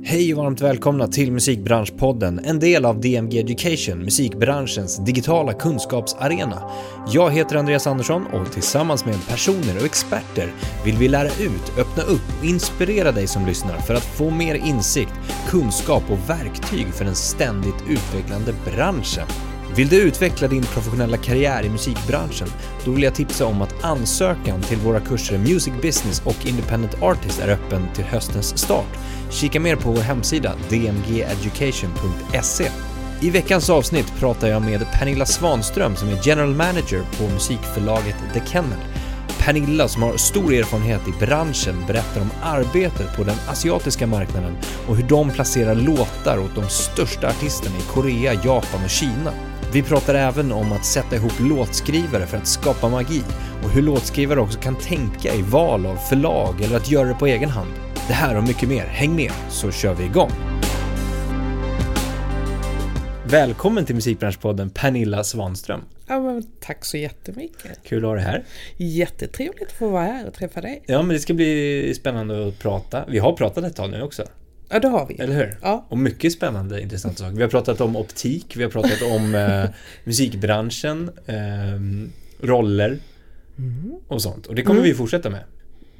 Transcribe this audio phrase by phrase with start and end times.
[0.00, 6.70] Hej och varmt välkomna till Musikbranschpodden, en del av DMG Education, musikbranschens digitala kunskapsarena.
[7.08, 10.52] Jag heter Andreas Andersson och tillsammans med personer och experter
[10.84, 14.54] vill vi lära ut, öppna upp och inspirera dig som lyssnar för att få mer
[14.54, 15.14] insikt,
[15.48, 19.51] kunskap och verktyg för den ständigt utvecklande branschen.
[19.76, 22.48] Vill du utveckla din professionella karriär i musikbranschen?
[22.84, 27.40] Då vill jag tipsa om att ansökan till våra kurser Music Business och Independent Artist
[27.40, 28.98] är öppen till höstens start.
[29.30, 32.68] Kika mer på vår hemsida dmgeducation.se.
[33.20, 38.40] I veckans avsnitt pratar jag med Pernilla Svanström som är General Manager på musikförlaget The
[38.46, 38.78] Kennel.
[39.38, 44.56] Pernilla som har stor erfarenhet i branschen berättar om arbetet på den asiatiska marknaden
[44.88, 49.32] och hur de placerar låtar åt de största artisterna i Korea, Japan och Kina.
[49.74, 53.22] Vi pratar även om att sätta ihop låtskrivare för att skapa magi
[53.64, 57.26] och hur låtskrivare också kan tänka i val av förlag eller att göra det på
[57.26, 57.70] egen hand.
[58.08, 60.30] Det här och mycket mer, häng med så kör vi igång!
[63.26, 65.80] Välkommen till Musikbranschpodden Pernilla Svanström.
[66.06, 67.78] Ja, men tack så jättemycket.
[67.84, 68.44] Kul att ha dig här.
[68.76, 70.82] Jättetrevligt att få vara här och träffa dig.
[70.86, 73.04] Ja, men det ska bli spännande att prata.
[73.08, 74.24] Vi har pratat ett tag nu också.
[74.72, 75.14] Ja, det har vi.
[75.14, 75.56] Eller hur?
[75.62, 75.86] Ja.
[75.88, 77.36] Och mycket spännande, intressanta saker.
[77.36, 79.64] Vi har pratat om optik, vi har pratat om eh,
[80.04, 82.98] musikbranschen, eh, roller
[83.58, 83.92] Mm.
[84.08, 84.46] och sånt.
[84.46, 84.90] Och det kommer Mm.
[84.90, 85.40] vi fortsätta med.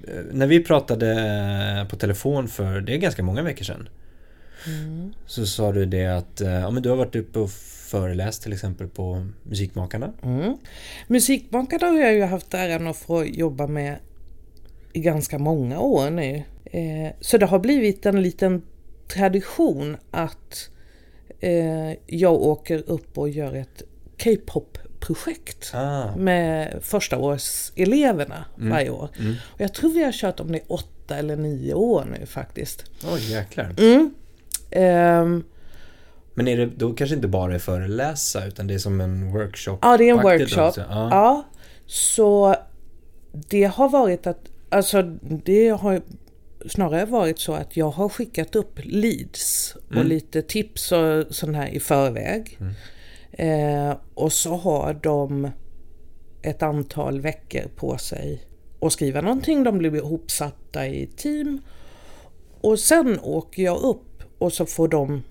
[0.09, 1.11] Eh, när vi pratade
[1.81, 3.89] eh, på telefon för, det är ganska många veckor sedan,
[4.67, 5.13] Mm.
[5.27, 7.51] så sa du det att eh, ja, men du har varit uppe och
[7.91, 10.13] föreläst till exempel på Musikmakarna.
[10.23, 10.57] Mm.
[11.07, 13.97] Musikmakarna har jag ju haft äran att få jobba med
[14.93, 16.43] i ganska många år nu.
[16.75, 18.63] Eh, så det har blivit en liten
[19.09, 20.69] tradition att
[21.41, 23.83] eh, jag åker upp och gör ett
[24.25, 29.09] K-pop-projekt Ah, med första års eleverna varje år.
[29.19, 29.35] mm.
[29.55, 32.85] Och jag tror vi har kört om det i åtta eller nio år nu faktiskt.
[33.13, 33.75] oj jäklar.
[33.79, 34.15] Mm.
[34.71, 35.45] Ehm,
[36.35, 39.79] Men är det då kanske inte bara är föreläsa utan det är som en workshop?
[39.83, 40.73] ja, det är en workshop.
[40.77, 41.09] Ja.
[41.11, 41.45] Ja,
[41.87, 42.55] så
[43.33, 45.03] det har varit att, alltså
[45.45, 46.03] det har
[46.69, 50.07] snarare varit så att jag har skickat upp leads och Mm.
[50.07, 52.59] lite tips och sånt här i förväg.
[53.33, 55.51] Eh, och så har de
[56.43, 58.43] ett antal veckor på sig
[58.81, 59.65] att skriva någonting.
[59.65, 61.61] De blir ihopsatta i team.
[62.61, 65.23] Och sen åker jag upp och så får de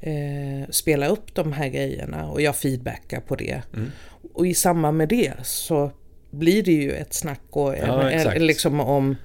[0.00, 3.62] eh, spela upp de här grejerna och jag feedbackar på det.
[3.74, 3.90] Mm.
[4.34, 5.90] Och i samband med det så
[6.30, 9.16] blir det ju ett snack och en, Ja, en, liksom om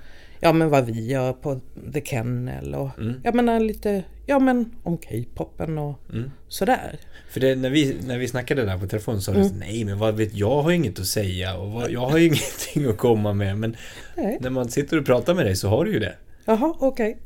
[0.43, 1.59] ja, men vad vi gör på
[1.93, 3.13] The Kennel och Mm.
[3.23, 6.31] jag menar lite ja, men om K-popen och Mm.
[6.47, 6.99] sådär.
[7.29, 9.47] För det, när, vi, när vi snackade där på telefon så sa Mm.
[9.53, 12.25] du nej men vad vet jag har inget att säga och vad, jag har ju
[12.27, 13.75] ingenting att komma med men
[14.15, 14.37] Nej.
[14.41, 16.15] när man sitter och pratar med dig så har du ju det.
[16.45, 17.17] Jaha, okej.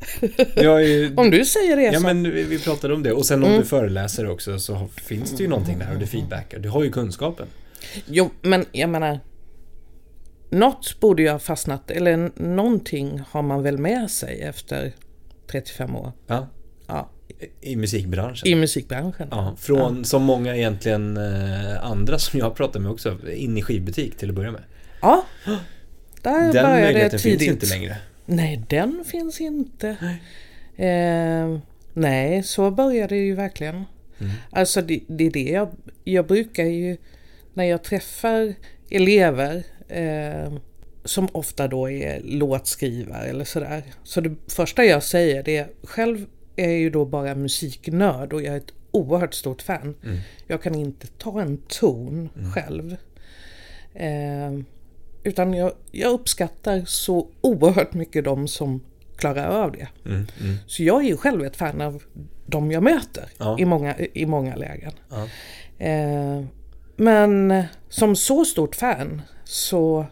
[0.55, 1.99] Ju, Om du säger det ja så.
[2.05, 3.61] men vi, vi pratade om det och sen om Mm.
[3.61, 6.59] du föreläser också så finns det ju någonting där och du feedbackar.
[6.59, 7.47] Du har ju kunskapen.
[8.05, 9.19] Jo, men jag menar.
[10.49, 14.91] Något borde ju ha fastnat, eller någonting har man väl med sig efter
[15.51, 16.11] 35 år.
[16.27, 16.47] Ja,
[16.87, 17.09] Ja,
[17.61, 18.47] i musikbranschen.
[18.47, 19.27] i musikbranschen.
[19.31, 23.61] Ja, från som många egentligen eh, andra som jag har pratat med också, in i
[23.61, 24.63] skivbutik till att börja med.
[25.01, 25.25] Ja,
[26.21, 27.39] där Den började möjligheten tidigt.
[27.39, 27.97] finns ju inte längre.
[28.25, 29.87] Nej, den finns inte.
[30.77, 31.57] Eh,
[31.93, 33.75] nej, så började det ju verkligen.
[34.19, 34.31] Mm.
[34.49, 35.69] Alltså det, det är det jag,
[36.03, 36.97] jag brukar ju
[37.53, 38.53] när jag träffar
[38.89, 40.53] elever eh,
[41.05, 43.83] som ofta då är låtskrivare eller sådär.
[44.03, 46.25] Så det första jag säger det är själv
[46.55, 49.95] är jag ju då bara musiknörd och jag är ett oerhört stort fan.
[50.03, 50.17] Mm.
[50.47, 52.95] Jag kan inte ta en ton själv.
[53.93, 54.59] Eh,
[55.23, 58.81] utan jag, jag uppskattar så oerhört mycket de som
[59.17, 59.87] klarar av det.
[60.05, 60.55] Mm, mm.
[60.67, 62.03] Så jag är ju själv ett fan av
[62.45, 63.59] de jag möter Ja.
[63.59, 64.91] i, många, i många lägen.
[65.09, 65.27] Ja.
[65.85, 66.43] Eh,
[66.95, 70.05] men som så stort fan så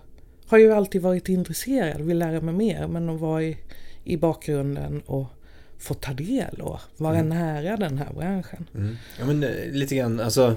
[0.48, 3.58] har jag ju alltid varit intresserad, vill lära mig mer, men att vara i,
[4.04, 5.26] i bakgrunden och
[5.78, 8.70] få ta del och vara nära den här branschen.
[8.76, 8.96] Mm.
[9.20, 10.56] Ja men eh, lite grann, alltså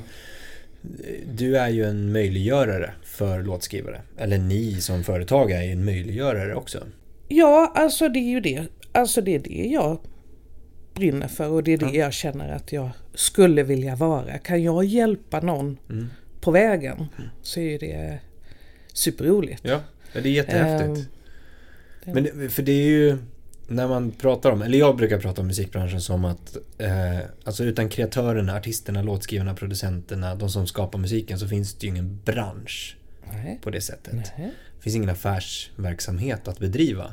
[1.32, 4.00] Du är ju en möjliggörare för låtskrivare.
[4.18, 6.86] Eller ni som företag är ju en möjliggörare också.
[7.28, 8.62] Ja, alltså det är ju det.
[8.92, 9.98] Alltså det är det jag
[10.94, 11.92] brinner för och det är det Ja.
[12.04, 14.38] jag känner att jag skulle vilja vara.
[14.38, 16.06] Kan jag hjälpa någon Mm.
[16.40, 17.06] på vägen
[17.42, 18.18] så är det
[18.98, 19.60] superroligt.
[19.64, 19.80] Ja,
[20.12, 21.08] ja, det är jättehäftigt.
[22.04, 23.18] Det- Men för det är ju
[23.68, 27.88] när man pratar om, eller jag brukar prata om musikbranschen som att eh, alltså utan
[27.88, 32.96] kreatörerna, artisterna, låtskrivarna, producenterna, de som skapar musiken så finns det ju ingen bransch
[33.32, 33.58] Nej.
[33.62, 34.14] på det sättet.
[34.14, 34.52] Nej.
[34.76, 37.12] Det finns ingen affärsverksamhet att bedriva.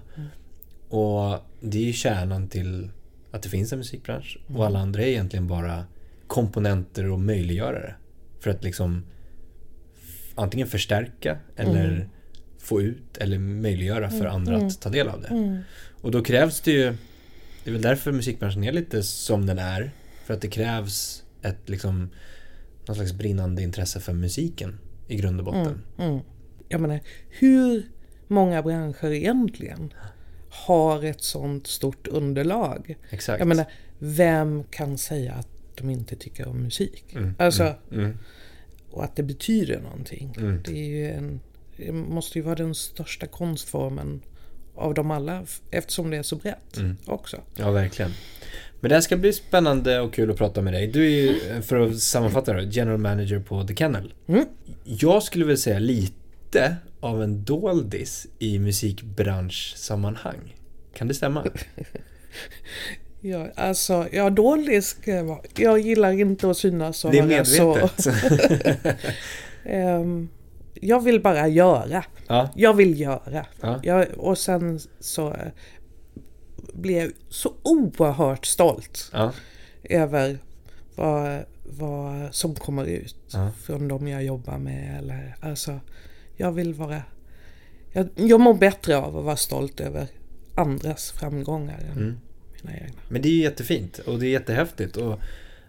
[0.90, 2.90] Och det är ju kärnan till
[3.32, 5.86] att det finns en musikbransch och alla andra är egentligen bara
[6.28, 7.96] komponenter och möjliggörare.
[8.40, 9.04] För att liksom
[10.36, 12.10] antingen förstärka eller Mm.
[12.60, 14.68] få ut eller möjliggöra för andra Mm.
[14.68, 15.28] att ta del av det.
[15.28, 15.58] Mm.
[16.02, 16.94] Och då krävs det ju,
[17.64, 19.92] det är väl därför musikbranschen är lite som den är.
[20.26, 22.10] För att det krävs ett liksom,
[22.88, 25.82] någon slags brinnande intresse för musiken i grund och botten.
[26.00, 26.20] Mm.
[26.70, 27.00] Jag menar,
[27.30, 27.84] hur
[28.28, 29.94] många branscher egentligen
[30.50, 32.96] har ett sånt stort underlag?
[33.10, 33.40] Exakt.
[33.40, 33.66] Jag menar,
[34.00, 37.04] vem kan säga att de inte tycker om musik?
[37.16, 38.18] Mm, Alltså, mm,
[38.96, 40.36] och att det betyder någonting.
[40.38, 40.62] Mm.
[40.66, 41.40] Det, är ju en,
[41.78, 44.22] det måste ju vara den största konstformen
[44.76, 46.98] av dem alla eftersom det är så brett Mm.
[47.06, 47.42] också.
[47.56, 48.12] ja, verkligen.
[48.80, 50.88] Men det här ska bli spännande och kul att prata med dig.
[50.88, 54.14] Du är ju, för att sammanfatta det, general manager på The Kennel.
[54.28, 54.46] Mm.
[54.84, 60.56] Jag skulle väl säga lite av en doldis i musikbranschsammanhang.
[60.94, 61.46] Kan det stämma?
[63.26, 65.40] Ja, alltså, ja, dålig ska jag vara.
[65.56, 67.76] Jag gillar inte att synas och Det är vara så.
[67.76, 68.98] medvetet.
[69.66, 70.30] Ehm,
[70.74, 72.04] jag vill bara göra.
[72.28, 73.46] ja, Jag vill göra.
[73.62, 73.80] ja.
[73.84, 75.48] Jag, och sen så eh,
[76.74, 79.32] blir jag så oerhört stolt Ja,
[79.84, 80.40] över
[80.96, 83.36] vad, vad som kommer ut
[83.66, 84.98] från de jag jobbar med.
[85.00, 85.80] Eller, alltså,
[86.36, 87.02] jag vill vara...
[87.92, 90.08] Jag, jag mår bättre av att vara stolt över
[90.56, 92.18] andras framgångar Mm.
[92.66, 93.02] Mina egna.
[93.08, 94.98] Men det är ju jättefint och det är jättehäftigt.
[94.98, 95.20] Och,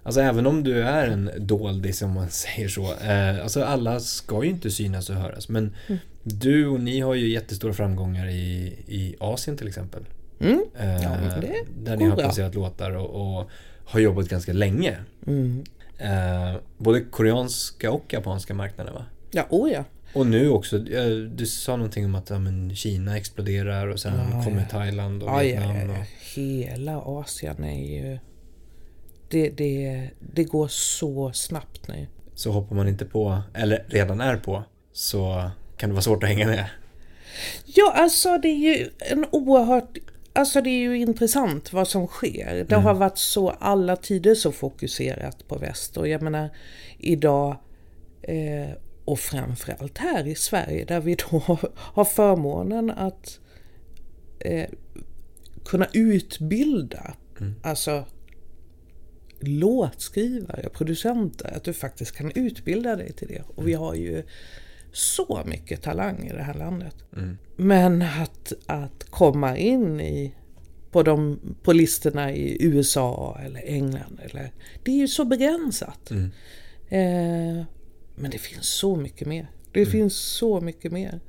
[0.03, 2.83] alltså även om du är en doldis om man säger så.
[2.95, 5.49] Eh, alltså alla ska ju inte synas och höras.
[5.49, 5.99] Men Mm.
[6.23, 10.03] du och ni har ju jättestora framgångar i, i Asien till exempel.
[10.41, 10.65] Mm.
[10.79, 11.17] Eh, Ja,
[11.85, 13.51] där ni har placerat låtar och, och
[13.85, 14.97] har jobbat ganska länge.
[15.27, 15.65] Mm.
[15.99, 19.05] Eh, både koreanska och japanska marknader va?
[19.31, 19.85] Ja, oh ja.
[20.13, 22.37] Och nu också, eh, du sa någonting om att ja,
[22.75, 24.67] Kina exploderar och sen Ja, kommer ja.
[24.71, 25.77] Thailand och ja, Vietnam.
[25.77, 26.05] ja, ja.
[26.37, 28.19] Hela Asien är ju...
[29.29, 32.06] Det, det, det går så snabbt nu.
[32.35, 36.29] så hoppar man inte på, eller redan är på, så kan det vara svårt att
[36.29, 36.67] hänga med.
[37.65, 39.99] Ja, alltså det är ju en oerhört...
[40.33, 42.67] Alltså det är ju intressant vad som sker.
[42.69, 46.50] Det har varit så alla tider så fokuserat på väst och jag menar
[46.99, 47.56] idag
[48.23, 51.38] eh, och framförallt här i Sverige där vi då
[51.77, 53.41] har förmånen att
[54.38, 54.71] eh,
[55.67, 57.15] kunna utbilda
[57.63, 58.05] alltså
[59.41, 63.43] låtskrivare, producenter, att du faktiskt kan utbilda dig till det.
[63.47, 64.23] Och vi har ju
[64.93, 66.97] så mycket talang i det här landet.
[67.17, 67.39] Mm.
[67.57, 70.35] Men att, att komma in i,
[70.91, 74.53] på, de, på listorna i USA eller England, eller,
[74.85, 76.11] det är ju så begränsat.
[76.11, 76.31] Mm.
[76.89, 77.65] Eh,
[78.15, 79.51] men det finns så mycket mer.
[79.73, 81.21] Det finns så mycket mer.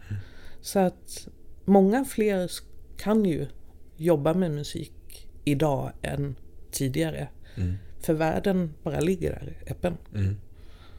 [0.61, 1.27] Så att
[1.65, 2.51] många fler
[2.97, 3.47] kan ju
[3.97, 6.35] jobba med musik idag än
[6.71, 7.27] tidigare.
[7.55, 7.77] Mm.
[7.99, 9.97] För världen bara ligger där öppen.
[10.15, 10.37] Mm.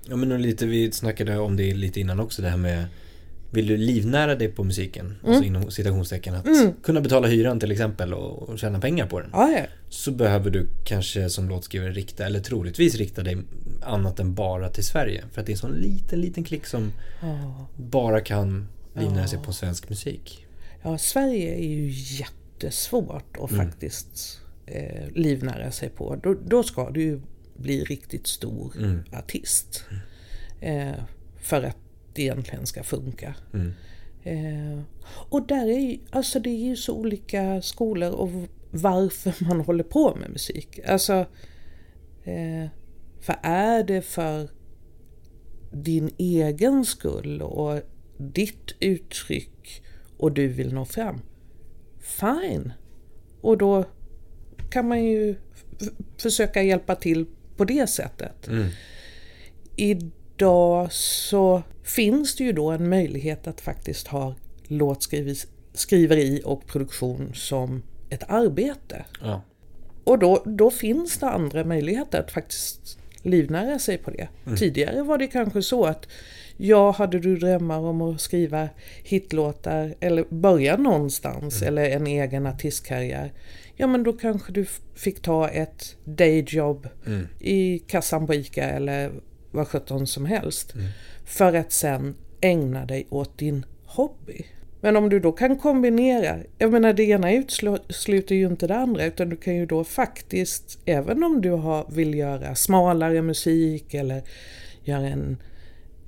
[0.09, 2.87] Ja men lite, vi snackade om det lite innan också det här med
[3.51, 5.15] Vill du livnära dig på musiken?
[5.27, 6.47] Alltså inom citationstecken att
[6.83, 9.31] kunna betala hyran till exempel och, och tjäna pengar på den.
[9.33, 9.61] Ja.
[9.89, 13.37] Så behöver du kanske som låtskrivare rikta, eller troligtvis rikta dig
[13.83, 15.25] annat än bara till Sverige.
[15.33, 17.67] För att det är en sån liten, liten klick som Ja.
[17.77, 20.47] bara kan livnära sig på svensk musik.
[20.83, 21.89] Ja, Sverige är ju
[22.63, 26.17] jättesvårt att faktiskt eh, livnära sig på.
[26.17, 27.21] Då, då ska du ju
[27.57, 29.05] bli riktigt stor Mm.
[29.13, 29.85] artist.
[30.61, 30.95] Eh,
[31.41, 31.77] för att
[32.15, 33.35] det egentligen ska funka.
[33.55, 33.73] Mm.
[34.23, 34.83] Eh,
[35.31, 38.31] och där är ju, alltså det är ju så olika skolor och
[38.71, 40.79] varför man håller på med musik.
[40.87, 41.13] Alltså,
[42.25, 42.69] eh,
[43.21, 44.49] för är det för
[45.73, 47.81] din egen skull och
[48.19, 49.83] ditt uttryck
[50.17, 51.21] och du vill nå fram,
[52.09, 52.73] fine.
[53.41, 53.85] Och då
[54.71, 55.35] kan man ju
[56.19, 58.49] försöka hjälpa till på det sättet.
[58.49, 58.69] Mm.
[59.77, 64.35] Idag så finns det ju då en möjlighet att faktiskt ha
[64.67, 69.05] låtskriveri och produktion som ett arbete.
[69.21, 69.43] Ja.
[70.05, 74.29] Och då, då finns det andra möjligheter att faktiskt livnära sig på det.
[74.59, 76.09] Tidigare var det kanske så att
[76.57, 78.69] ja, hade du drömmar om att skriva
[79.05, 83.33] hitlåtar eller börja någonstans eller en egen artistkarriär.
[83.77, 87.27] Ja men då kanske du fick ta ett dayjob Mm.
[87.41, 89.11] i kassan på ICA eller
[89.51, 90.75] vad sjutton som helst.
[91.25, 94.47] För att sen ägna dig åt din hobby.
[94.81, 99.05] Men om du då kan kombinera, jag menar det ena utesluter ju inte det andra
[99.05, 104.23] utan du kan ju då faktiskt, även om du har, vill göra smalare musik eller
[104.85, 105.37] göra en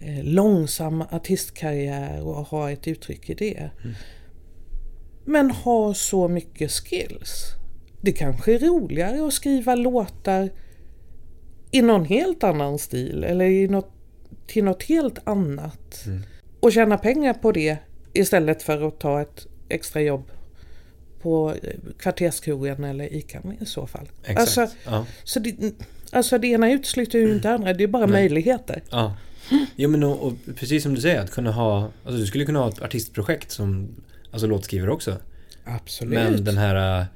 [0.00, 3.70] eh, långsam artistkarriär och ha ett uttryck i det.
[5.24, 7.60] Men ha så mycket skills
[8.00, 10.50] det kanske är roligare att skriva låtar
[11.70, 13.92] i någon helt annan stil eller i något,
[14.46, 16.06] till något helt annat.
[16.06, 16.22] Mm.
[16.60, 17.78] Och tjäna pengar på det
[18.12, 20.30] istället för att ta ett extra jobb
[21.22, 24.08] på eh, kvarterskrogen eller ICA i så fall.
[24.22, 24.40] Exakt.
[24.40, 25.06] Alltså, ja.
[25.24, 25.74] så det,
[26.12, 28.12] alltså det ena utesluter ju inte det andra, det är bara Nej.
[28.12, 28.82] möjligheter.
[28.90, 29.16] Ja.
[29.76, 32.58] Jo men och, och precis som du säger, att kunna ha, alltså du skulle kunna
[32.58, 33.88] ha ett artistprojekt som,
[34.30, 35.16] alltså låtskrivare också.
[35.64, 36.14] Absolut.
[36.14, 37.06] Men den här, äh,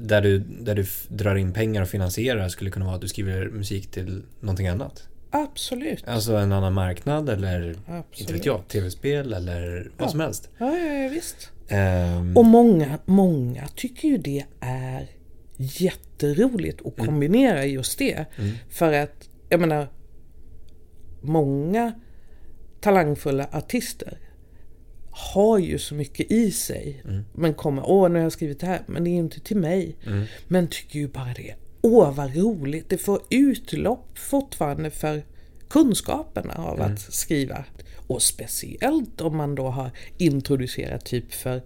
[0.00, 3.48] där du, där du drar in pengar och finansierar skulle kunna vara att du skriver
[3.48, 5.08] musik till någonting annat.
[5.44, 6.08] Absolut.
[6.08, 8.30] Alltså en annan marknad eller, inte Absolut.
[8.30, 10.10] vet jag, tv-spel eller vad Ja.
[10.10, 10.48] som helst.
[10.58, 11.50] Ja, ja, ja, visst.
[11.68, 15.06] Ehm, Och många, många tycker ju det är
[15.56, 18.24] jätteroligt att kombinera just det.
[18.38, 18.52] Mm.
[18.70, 19.88] För att, jag menar,
[21.20, 21.92] många
[22.80, 24.18] talangfulla artister
[25.10, 27.02] har ju så mycket i sig.
[27.04, 27.24] Mm.
[27.34, 29.56] Men kommer, åh nu har jag skrivit det här, men det är ju inte till
[29.56, 29.96] mig.
[30.06, 30.24] Mm.
[30.48, 31.54] Men tycker ju bara det,
[31.86, 35.22] åh vad roligt, det får utlopp fortfarande för
[35.68, 36.92] kunskaperna av Mm.
[36.92, 37.64] att skriva.
[38.06, 41.62] Och speciellt om man då har introducerat typ för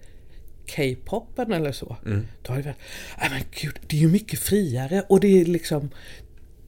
[0.77, 1.97] K-popen eller så.
[2.07, 2.27] Mm.
[2.43, 2.77] Då har det varit,
[3.21, 5.91] nej men gud, det är ju mycket friare och det är liksom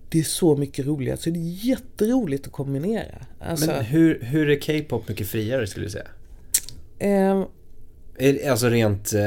[0.09, 3.27] det är så mycket roligare, så det är jätteroligt att kombinera.
[3.41, 6.07] Alltså, men hur, hur är K-pop mycket friare skulle du säga?
[6.99, 7.47] Är-
[8.51, 9.21] Alltså rent eh,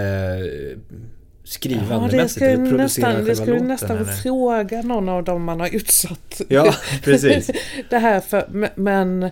[1.46, 3.68] skrivandemässigt ju eller producera nästan, det skulle låten?
[3.68, 4.12] nästan eller?
[4.14, 7.52] fråga någon av dem man har utsatt Ja, precis.
[7.90, 9.30] det här för, men-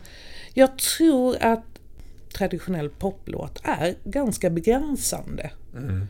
[0.53, 1.63] jag tror att
[2.33, 5.51] traditionell poplåt är ganska begränsande.
[5.75, 6.07] Mm.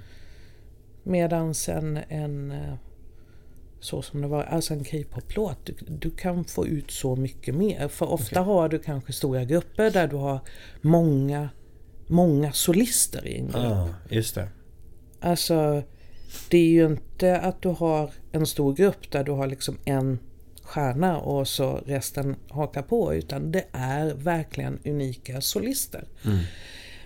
[1.04, 2.74] Medans en, en eh,
[3.80, 7.88] så som det var, alltså en K-poplåt, du, du kan få ut så mycket mer.
[7.88, 10.40] För ofta har du kanske stora grupper där du har
[10.82, 11.50] många,
[12.08, 13.56] många solister i en grupp.
[13.56, 14.48] Ja, just det.
[15.20, 15.84] Alltså,
[16.50, 20.20] det är ju inte att du har en stor grupp där du har liksom en
[20.64, 26.04] stjärna och så resten hakar på, utan det är verkligen unika solister.
[26.26, 26.38] Mm.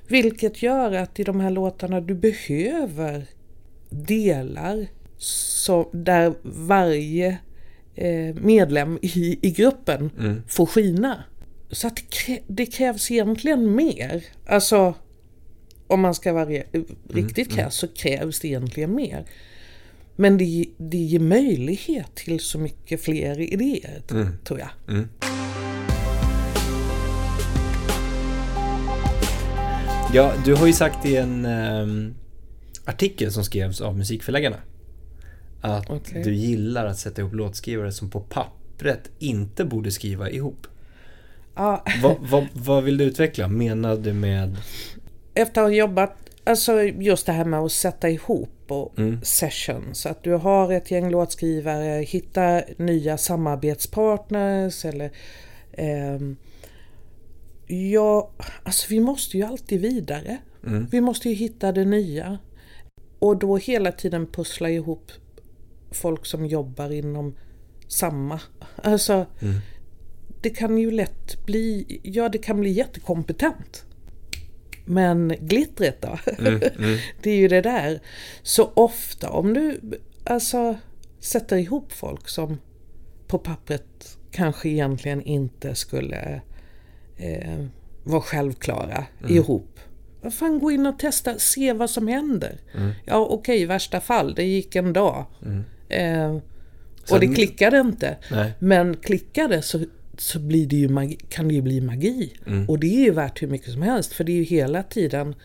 [0.07, 3.25] Vilket gör att i de här låtarna du behöver
[3.89, 7.38] delar så, där varje
[7.96, 10.41] eh, medlem i, i gruppen Mm.
[10.48, 11.24] får skina.
[11.72, 14.24] Så att det, krä, det krävs egentligen mer.
[14.46, 14.93] Alltså,
[15.88, 19.25] om man ska vara re- riktigt krass så krävs det egentligen mer.
[20.15, 24.38] Men det, det ger möjlighet till så mycket fler idéer, Mm.
[24.44, 24.70] tror jag.
[24.88, 25.08] Mm.
[30.13, 32.13] Ja, du har ju sagt i en ehm,
[32.86, 34.58] artikel som skrevs av musikförläggarna
[35.62, 36.24] att Okej.
[36.24, 40.67] du gillar att sätta ihop låtskrivare som på pappret inte borde skriva ihop.
[41.56, 43.48] Ja, Vad, vad, vad vill du utveckla?
[43.48, 44.56] Menar du med...
[45.41, 46.13] efter att ha jobbat,
[46.44, 49.22] alltså just det här med att sätta ihop och Mm.
[49.24, 50.06] sessions.
[50.06, 55.12] Att du har ett gäng låtskrivare, hitta nya samarbetspartners eller
[55.74, 56.38] ehm,
[57.70, 58.32] Ja,
[58.63, 60.38] alltså vi måste ju alltid vidare.
[60.67, 60.88] Mm.
[60.91, 62.38] Vi måste ju hitta det nya.
[63.20, 65.12] Och då hela tiden pussla ihop
[65.91, 67.36] folk som jobbar inom
[67.88, 68.39] samma.
[68.75, 69.56] Alltså, Mm.
[70.41, 73.86] det kan ju lätt bli, ja det kan bli jättekompetent.
[74.88, 76.20] Men glittret då?
[76.39, 78.00] Mm, mm, det är ju det där.
[78.44, 79.79] Så ofta om du
[80.24, 80.75] alltså
[81.20, 82.58] sätter ihop folk som
[83.27, 86.41] på pappret kanske egentligen inte skulle
[87.17, 87.65] eh,
[88.03, 89.79] vara självklara ihop.
[90.22, 92.58] Vad fan, gå in och testa, se vad som händer.
[92.75, 92.91] Mm.
[93.06, 95.25] Ja okej, i värsta fall, det gick en dag.
[95.46, 95.63] mm.
[95.89, 96.41] Eh,
[97.12, 98.17] och det att- klickade inte.
[98.32, 98.53] Nej.
[98.60, 99.79] Men klickar det så,
[100.17, 102.33] så blir det ju magi, kan det ju bli magi.
[102.47, 102.69] Mm.
[102.69, 104.13] Och det är ju värt hur mycket som helst.
[104.13, 105.36] För det är ju hela tiden,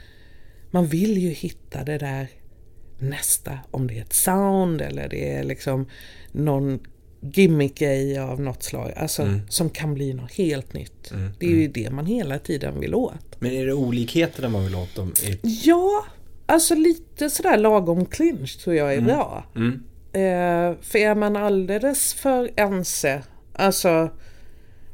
[0.70, 2.28] man vill ju hitta det där
[2.98, 3.58] nästa.
[3.70, 5.86] Om det är ett sound eller det är liksom
[6.32, 6.78] någon
[7.20, 8.92] gimmick-grej av något slag.
[8.96, 9.40] Alltså Mm.
[9.48, 11.10] som kan bli något helt nytt.
[11.10, 13.36] Mm, Det är ju det man hela tiden vill åt.
[13.40, 15.12] Men är det olikheterna man vill åt dem?
[15.42, 16.04] Ja,
[16.46, 19.04] alltså lite sådär lagom clinch tror jag är Mm.
[19.06, 19.44] bra.
[19.56, 19.72] Mm.
[20.12, 24.10] Eh, för är man alldeles för ense, alltså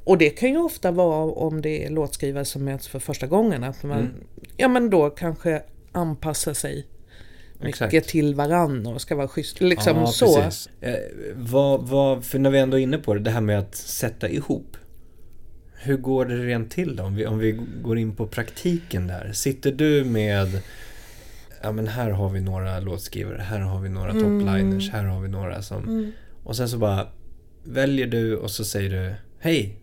[0.09, 3.65] och det kan ju ofta vara om det är låtskrivare som möts för första gången,
[3.65, 4.15] att man, Mm.
[4.57, 5.62] ja men då kanske
[5.93, 6.87] anpassa sig
[7.61, 8.09] mycket Exakt.
[8.09, 10.37] till varann och ska vara schysst, liksom ja, så.
[10.37, 10.69] Precis.
[10.81, 10.95] Eh,
[11.37, 14.29] vad, vad, för när vi ändå är inne på det, det här med att sätta
[14.29, 14.77] ihop.
[15.75, 17.03] Hur går det rent till då?
[17.03, 19.33] Om vi, om vi går in på praktiken där.
[19.33, 20.61] Sitter du med,
[21.62, 25.29] ja men här har vi några låtskrivare, här har vi några topliners, här har vi
[25.29, 25.83] några som...
[25.83, 26.12] Mm.
[26.45, 27.09] Och sen så bara
[27.65, 29.77] väljer du och så säger du Hej!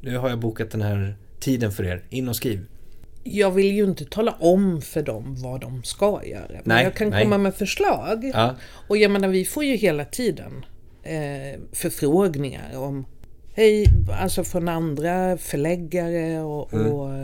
[0.00, 2.66] Nu har jag bokat den här tiden för er, in och skriv.
[3.24, 6.46] jag vill ju inte tala om för dem vad de ska göra.
[6.50, 7.22] Men Nej, jag kan nej.
[7.22, 8.30] komma med förslag.
[8.34, 8.54] Ja.
[8.88, 10.64] Och jag menar, vi får ju hela tiden
[11.02, 13.06] eh, förfrågningar om
[13.54, 13.84] Hej,
[14.20, 16.92] alltså från andra förläggare och, Mm.
[16.92, 17.14] och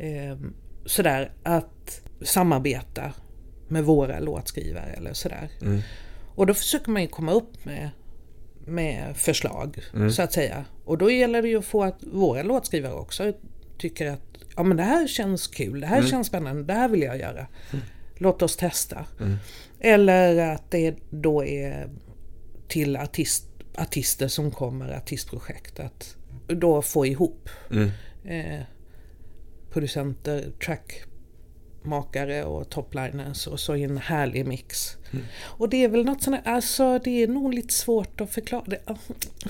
[0.00, 0.38] eh,
[0.86, 3.12] sådär att samarbeta
[3.68, 5.48] med våra låtskrivare eller sådär.
[5.62, 5.80] Mm.
[6.34, 7.90] Och då försöker man ju komma upp med,
[8.66, 10.10] med förslag Mm.
[10.10, 10.64] så att säga.
[10.84, 13.32] Och då gäller det ju att få att våra låtskrivare också
[13.78, 14.20] tycker att
[14.56, 16.10] ja men det här känns kul, det här Mm.
[16.10, 17.46] känns spännande, det här vill jag göra.
[18.18, 19.04] Låt oss testa.
[19.80, 21.90] Eller att det då är
[22.68, 23.46] till artist,
[23.78, 26.16] artister som kommer, artistprojekt, att
[26.48, 27.90] då få ihop Mm.
[28.24, 28.60] eh,
[29.72, 30.52] producenter,
[31.86, 34.96] trackmakare och topliners och så i en härlig mix.
[35.42, 38.76] Och det är väl något sånt alltså det är nog lite svårt att förklara.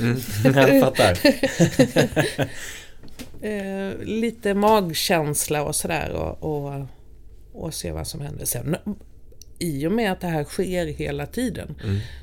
[0.00, 0.16] Mm.
[0.44, 1.18] Jag fattar.
[3.42, 6.86] Eh, lite magkänsla och sådär och, och,
[7.52, 8.44] och se vad som händer.
[8.44, 8.76] Sen
[9.58, 11.74] i och med att det här sker hela tiden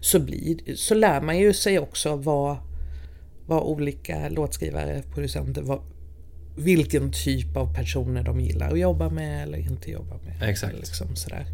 [0.01, 2.58] så, blir, så lär man ju sig också vad,
[3.46, 5.82] vad olika låtskrivare, producenter, vad,
[6.55, 10.50] vilken typ av personer de gillar att jobba med eller inte jobba med.
[10.50, 10.74] Exakt.
[10.79, 11.45] Liksom sådär.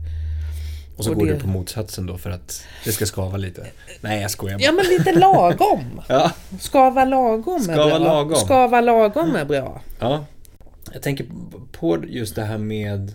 [0.97, 3.67] Och så Och går det- du på motsatsen då för att det ska skava lite.
[4.01, 4.63] Nej, jag skojar bara.
[4.63, 6.01] Ja men lite lagom.
[6.07, 6.31] Ja.
[6.59, 7.97] Skava lagom är Skava bra.
[7.99, 8.35] lagom.
[8.35, 9.81] Skava lagom är bra.
[9.99, 10.25] Ja.
[10.93, 11.25] Jag tänker
[11.71, 13.11] på just det här med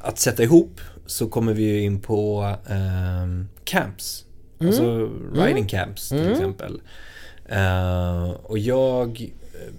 [0.00, 4.24] att sätta ihop så kommer vi ju in på ehm, camps.
[4.60, 6.80] Alltså riding camps till exempel.
[7.48, 9.30] Eh, och jag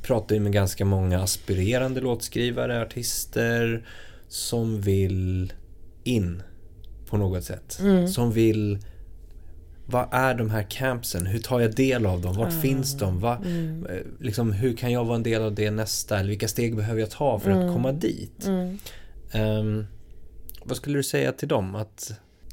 [0.01, 3.85] pratar ju med ganska många aspirerande låtskrivare, artister
[4.27, 5.53] som vill
[6.03, 6.43] in
[7.05, 7.79] på något sätt.
[8.07, 8.79] Som vill
[9.85, 11.25] vad är de här campsen?
[11.25, 12.35] Hur tar jag del av dem?
[12.35, 13.19] Vart finns de?
[13.19, 13.41] Va,
[13.89, 16.19] eh, liksom, hur kan jag vara en del av det nästa?
[16.19, 18.47] Eller vilka steg behöver jag ta för att komma dit?
[19.31, 19.85] Ehm,
[20.63, 21.75] vad skulle du säga till dem?
[21.75, 22.11] Att,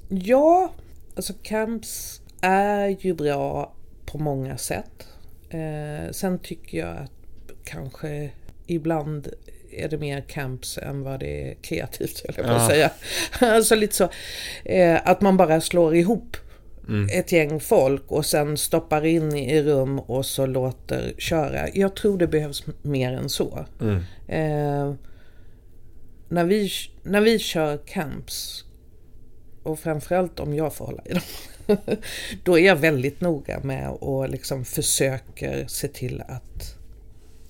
[0.08, 0.72] Ja,
[1.16, 3.74] alltså camps är ju bra
[4.06, 5.06] på många sätt.
[5.50, 7.15] Eh, sen tycker jag att
[7.66, 8.30] kanske
[8.66, 9.28] ibland
[9.70, 12.90] är det mer camps än vad det är kreativt, höll jag på att säga.
[13.40, 14.08] alltså lite så.
[14.64, 16.36] Eh, att man bara slår ihop
[17.12, 21.68] ett gäng folk och sen stoppar in i rum och så låter köra.
[21.74, 23.66] Jag tror det behövs mer än så.
[23.80, 24.94] mm, Eh,
[26.28, 26.70] när, vi,
[27.02, 28.64] när vi kör camps,
[29.62, 31.76] och framförallt om jag får hålla i dem,
[32.44, 36.75] då är jag väldigt noga med och liksom försöker se till att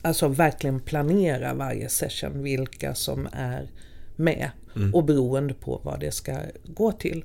[0.06, 3.70] alltså verkligen planera varje session, vilka som är
[4.16, 4.50] med
[4.92, 7.24] och beroende på vad det ska gå till.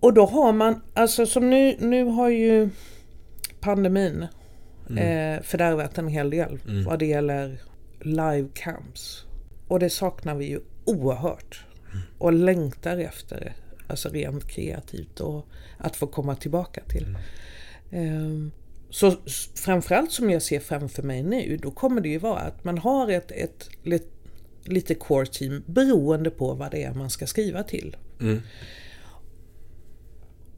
[0.00, 2.70] Och då har man, alltså som nu, nu har ju
[3.60, 4.26] pandemin
[4.98, 7.58] eh, fördärvat en hel del vad det gäller
[8.00, 9.24] live camps.
[9.68, 11.64] Och det saknar vi ju oerhört.
[12.18, 13.52] Och längtar efter,
[13.86, 15.46] alltså rent kreativt och
[15.78, 17.16] att få komma tillbaka till.
[17.90, 18.50] Ehm,
[18.90, 19.16] så
[19.54, 23.08] framförallt som jag ser framför mig nu, då kommer det ju vara att man har
[23.10, 24.08] ett, ett, lit,
[24.64, 27.96] lite core team beroende på vad det är man ska skriva till.
[28.20, 28.40] mm,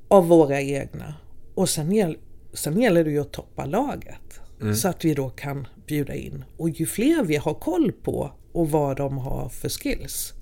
[0.08, 1.14] Av våra egna.
[1.54, 2.16] Och sen, gäll,
[2.52, 4.40] sen gäller det ju att toppa laget.
[4.74, 6.44] Så att vi då kan bjuda in.
[6.56, 10.32] Och ju fler vi har koll på och vad de har för skills.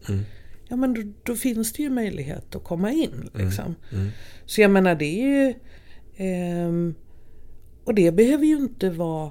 [0.68, 3.30] Ja men då, då finns det ju möjlighet att komma in.
[3.34, 3.74] Liksom.
[4.46, 5.54] Så jag menar det är ju...
[6.16, 6.94] ehm,
[7.86, 9.30] och det behöver ju inte vara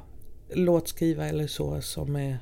[0.54, 2.38] låtskrivare eller så som är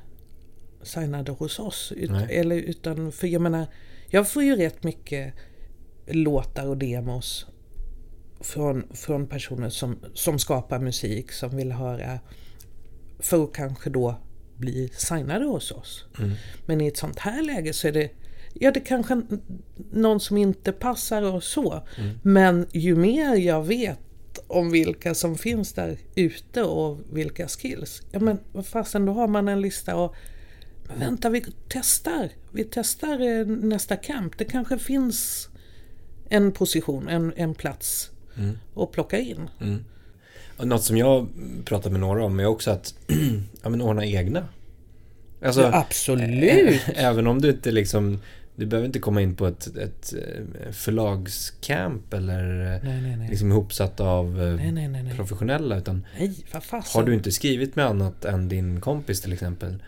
[0.82, 1.92] signade hos oss.
[1.96, 3.66] Ut, eller, utan, för jag menar,
[4.10, 5.34] jag får ju rätt mycket
[6.06, 7.46] låtar och demos
[8.40, 12.18] från, från personer som, som skapar musik, som vill höra
[13.18, 14.16] för att kanske då
[14.56, 16.04] bli signade hos oss.
[16.66, 18.10] Men i ett sånt här läge så är det
[18.60, 19.22] Ja, det kanske
[19.92, 21.82] någon som inte passar och så.
[22.22, 23.98] Men ju mer jag vet
[24.54, 28.02] om vilka som finns där ute och vilka skills.
[28.10, 30.14] Ja men vad fasen, då har man en lista och
[30.88, 32.28] men vänta, vi testar.
[32.52, 34.38] Vi testar eh, nästa camp.
[34.38, 35.48] Det kanske finns
[36.28, 38.10] en position, en, en plats
[38.76, 39.50] att plocka in.
[40.56, 41.28] och något som jag
[41.64, 42.94] pratar med några om är också att
[43.62, 44.48] ja, men ordna egna.
[45.42, 46.80] Alltså, Ja, absolut.
[46.94, 48.20] Även om du inte liksom
[48.56, 53.28] du behöver inte komma in på ett, ett eh, förlagscamp eller eh, Nej, nej, nej.
[53.28, 57.00] liksom ihopsatt av eh, professionella utan Nej, vad fasen.
[57.00, 59.82] har du inte skrivit med annat än din kompis till exempel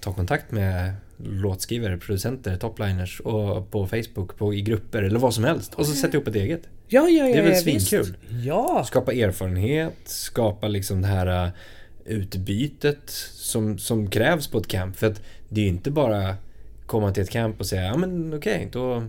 [0.00, 5.44] ta kontakt med låtskrivare, producenter, topliners och på Facebook, på, i grupper eller vad som
[5.44, 6.62] helst och så sätt ihop ett eget.
[6.88, 7.34] Ja, ja, ja.
[7.34, 8.16] Det är väl ja, svinkul?
[8.44, 8.84] Ja.
[8.86, 11.52] Skapa erfarenhet, skapa liksom det här
[12.04, 14.96] utbytet som, som krävs på ett camp.
[14.96, 16.36] För att det är ju inte bara
[16.86, 19.04] komma till ett camp och säga ja men okej, okay, då,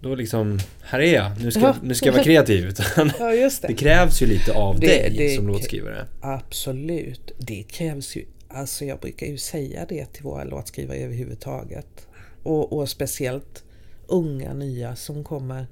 [0.00, 2.66] då liksom, här är jag, nu ska, nu ska jag vara kreativ.
[2.68, 3.68] Utan ja, just det.
[3.68, 6.06] det krävs ju lite av Det- dig det- som låtskrivare.
[6.20, 7.32] Absolut.
[7.38, 12.06] Det krävs ju, alltså jag brukar ju säga det till våra låtskrivare överhuvudtaget.
[12.42, 13.64] Och, och speciellt
[14.06, 15.66] unga nya som kommer.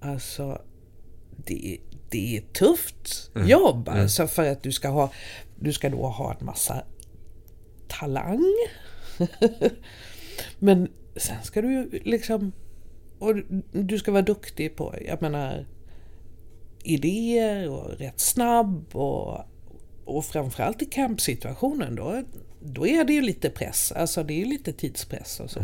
[0.00, 0.62] Alltså,
[1.36, 1.78] det,
[2.10, 5.12] det är tufft jobb alltså för att du ska ha,
[5.58, 6.82] du ska då ha en massa
[7.88, 8.44] talang.
[10.58, 12.52] Men sen ska du ju liksom,
[13.18, 13.34] och
[13.72, 15.66] du ska vara duktig på, jag menar,
[16.84, 19.40] idéer och rätt snabb och,
[20.04, 22.22] och framförallt i kampsituationen då,
[22.62, 25.60] då är det ju lite press, alltså det är ju lite tidspress och så.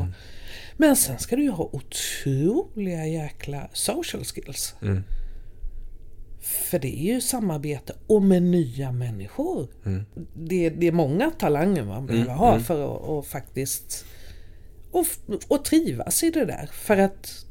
[0.77, 4.75] Men sen ska du ju ha otroliga jäkla social skills.
[6.41, 9.69] För det är ju samarbete och med nya människor.
[10.35, 14.05] Det, det är många talanger man behöver ha för att faktiskt
[14.97, 15.07] och,
[15.49, 16.69] och trivas i det där.
[16.73, 17.47] För att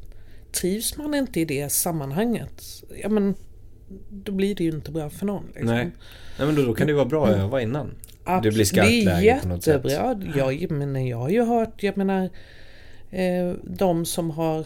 [0.51, 2.63] trivs man inte i det sammanhanget,
[3.01, 3.35] ja men
[4.09, 5.45] då blir det ju inte bra för någon.
[5.45, 5.67] Liksom.
[5.67, 5.91] Nej.
[6.37, 7.87] Nej men då, då kan det ju vara bra att öva innan.
[7.87, 7.91] Det
[8.23, 8.67] blir Absolut.
[8.67, 9.85] skarpt Det är läge på något sätt.
[9.85, 10.53] jättebra.
[10.53, 12.29] Jag, men jag har ju hört, jag menar,
[13.11, 14.65] eh, de som har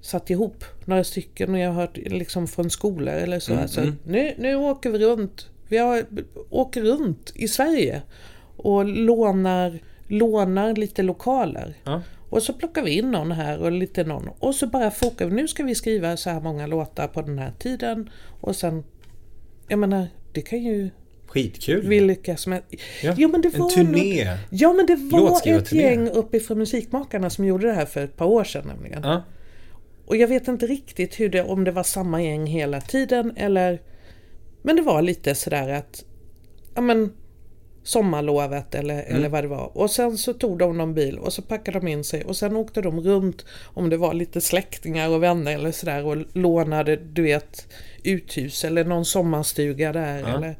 [0.00, 3.52] satt ihop några stycken och jag har hört liksom från skolor eller så.
[3.52, 3.96] Mm, alltså, mm.
[4.04, 5.48] nu, nu åker vi runt.
[5.68, 6.04] Vi har,
[6.50, 8.02] åker runt i Sverige
[8.56, 9.78] och lånar,
[10.10, 11.74] lånar lite lokaler.
[11.84, 12.02] Ja.
[12.30, 14.28] Och så plockar vi in någon här och lite någon.
[14.38, 15.34] Och så bara fokar vi.
[15.34, 18.10] Nu ska vi skriva så här många låtar på den här tiden.
[18.40, 18.84] Och sen,
[19.68, 20.90] jag menar, det kan ju
[21.26, 21.88] Skitkul.
[21.88, 22.68] vilka som helst.
[23.02, 24.24] Ja, Jo, men det en var turné.
[24.24, 28.16] Något, ja men det var ett gäng uppifrån Musikmakarna som gjorde det här för ett
[28.16, 29.02] par år sedan nämligen.
[29.02, 29.22] Ja.
[30.06, 33.82] Och jag vet inte riktigt hur det, om det var samma gäng hela tiden eller...
[34.62, 36.04] Men det var lite sådär att...
[36.74, 37.12] Ja men...
[37.82, 39.76] Sommarlovet eller, eller vad det var.
[39.78, 42.56] Och sen så tog de någon bil och så packade de in sig och sen
[42.56, 47.22] åkte de runt om det var lite släktingar och vänner eller sådär och lånade du
[47.22, 47.66] vet
[48.02, 50.36] uthus eller någon sommarstuga där Ja.
[50.36, 50.56] eller...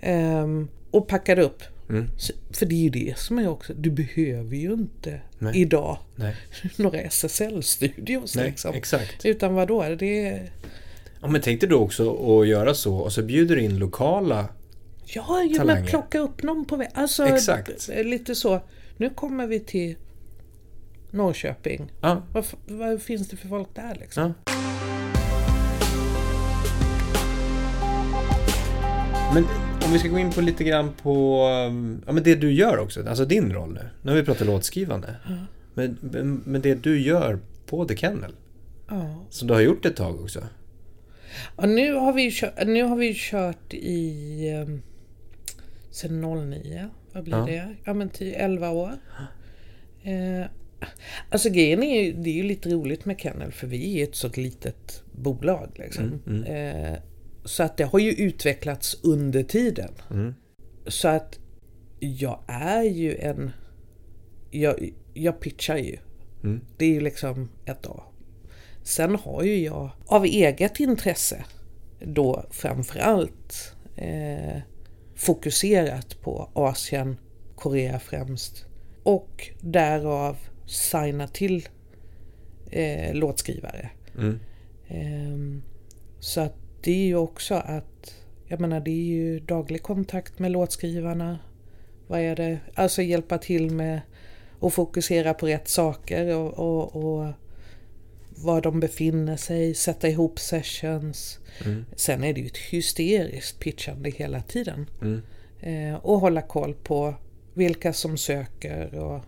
[0.00, 1.62] ehm, och packade upp.
[1.90, 2.08] Mm.
[2.18, 5.60] Så- För det är ju det som är också, du behöver ju inte Nej.
[5.60, 6.34] idag Nej,
[6.76, 8.74] några SSL-studios nej liksom.
[8.74, 9.24] exakt.
[9.26, 9.82] Utan vad då?
[9.98, 10.50] Det är...
[11.20, 14.48] Ja, men tänk dig då också att göra så och så bjuder du in lokala
[15.04, 15.80] Ja, ju Talanger.
[15.80, 16.88] men plocka upp någon på väg.
[16.94, 17.88] Alltså, Exakt.
[18.04, 18.60] lite så.
[18.96, 19.96] Nu kommer vi till
[21.10, 21.92] Norrköping.
[22.00, 24.34] Ja, Vad, vad finns det för folk där liksom?
[24.46, 24.52] ja.
[29.34, 29.44] Men
[29.86, 32.78] om vi ska gå in på lite grann på um, ja, men det du gör
[32.78, 33.80] också, alltså din roll nu.
[34.02, 35.14] Nu har vi pratat låtskrivande.
[35.74, 38.32] Men, men, men det du gör på The Kennel,
[38.88, 39.14] Ja.
[39.30, 40.40] som du har gjort ett tag också.
[41.56, 44.46] Och nu har vi kört, nu har vi kört i...
[45.92, 46.88] Sen 09.
[47.12, 47.44] Vad blir Ja.
[47.46, 47.76] det?
[47.84, 48.92] Ja men 10, 11 år.
[50.02, 50.46] Eh,
[51.30, 54.14] alltså grejen är ju, det är ju lite roligt med Kennel för vi är ett
[54.14, 56.20] så litet bolag liksom.
[56.26, 56.98] Mm, Eh,
[57.44, 59.90] så att det har ju utvecklats under tiden.
[60.10, 60.34] Mm.
[60.86, 61.38] Så att
[62.00, 63.50] jag är ju en...
[64.50, 65.96] Jag, jag pitchar ju.
[66.44, 66.60] Mm.
[66.76, 68.02] Det är ju liksom ett A.
[68.82, 71.44] Sen har ju jag av eget intresse
[72.00, 74.56] då framförallt eh,
[75.22, 77.16] fokuserat på Asien,
[77.54, 78.66] Korea främst.
[79.02, 81.68] Och därav signa till
[82.70, 83.90] eh, låtskrivare.
[84.14, 84.40] Mm.
[84.88, 85.62] Ehm,
[86.20, 88.14] så att det är ju också att,
[88.46, 91.38] jag menar det är ju daglig kontakt med låtskrivarna.
[92.06, 92.58] Vad är det?
[92.74, 94.00] Alltså hjälpa till med
[94.60, 97.32] att fokusera på rätt saker och, och, och
[98.36, 101.38] var de befinner sig, sätta ihop sessions.
[101.64, 101.84] Mm.
[101.96, 104.86] Sen är det ju ett hysteriskt pitchande hela tiden.
[105.02, 105.22] Mm.
[105.60, 107.14] Eh, och hålla koll på
[107.54, 109.24] vilka som söker och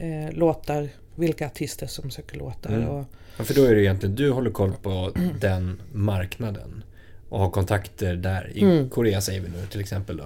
[0.00, 2.70] eh, låtar, vilka artister som söker låtar.
[2.72, 2.88] Mm.
[2.88, 3.04] Och,
[3.38, 6.84] Ja, för då är det egentligen, du håller koll på den marknaden
[7.28, 8.50] och har kontakter där.
[8.54, 8.90] I Mm.
[8.90, 10.24] Korea säger vi nu till exempel då.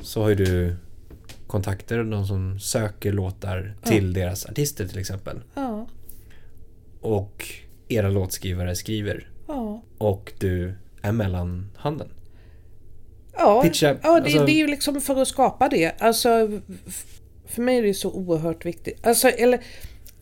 [0.00, 0.76] Så har ju du
[1.46, 5.40] kontakter, de som söker låtar till deras artister till exempel.
[5.54, 5.67] ja,
[7.00, 7.46] Och
[7.88, 9.30] era låtskrivare skriver.
[9.46, 9.82] ja.
[9.98, 12.08] Och du är mellanhanden.
[13.36, 16.02] Ja, Pitcha, ja det, alltså- det är ju liksom för att skapa det.
[16.02, 16.60] Alltså,
[17.46, 19.06] för mig är det så oerhört viktigt.
[19.06, 19.60] Alltså, eller,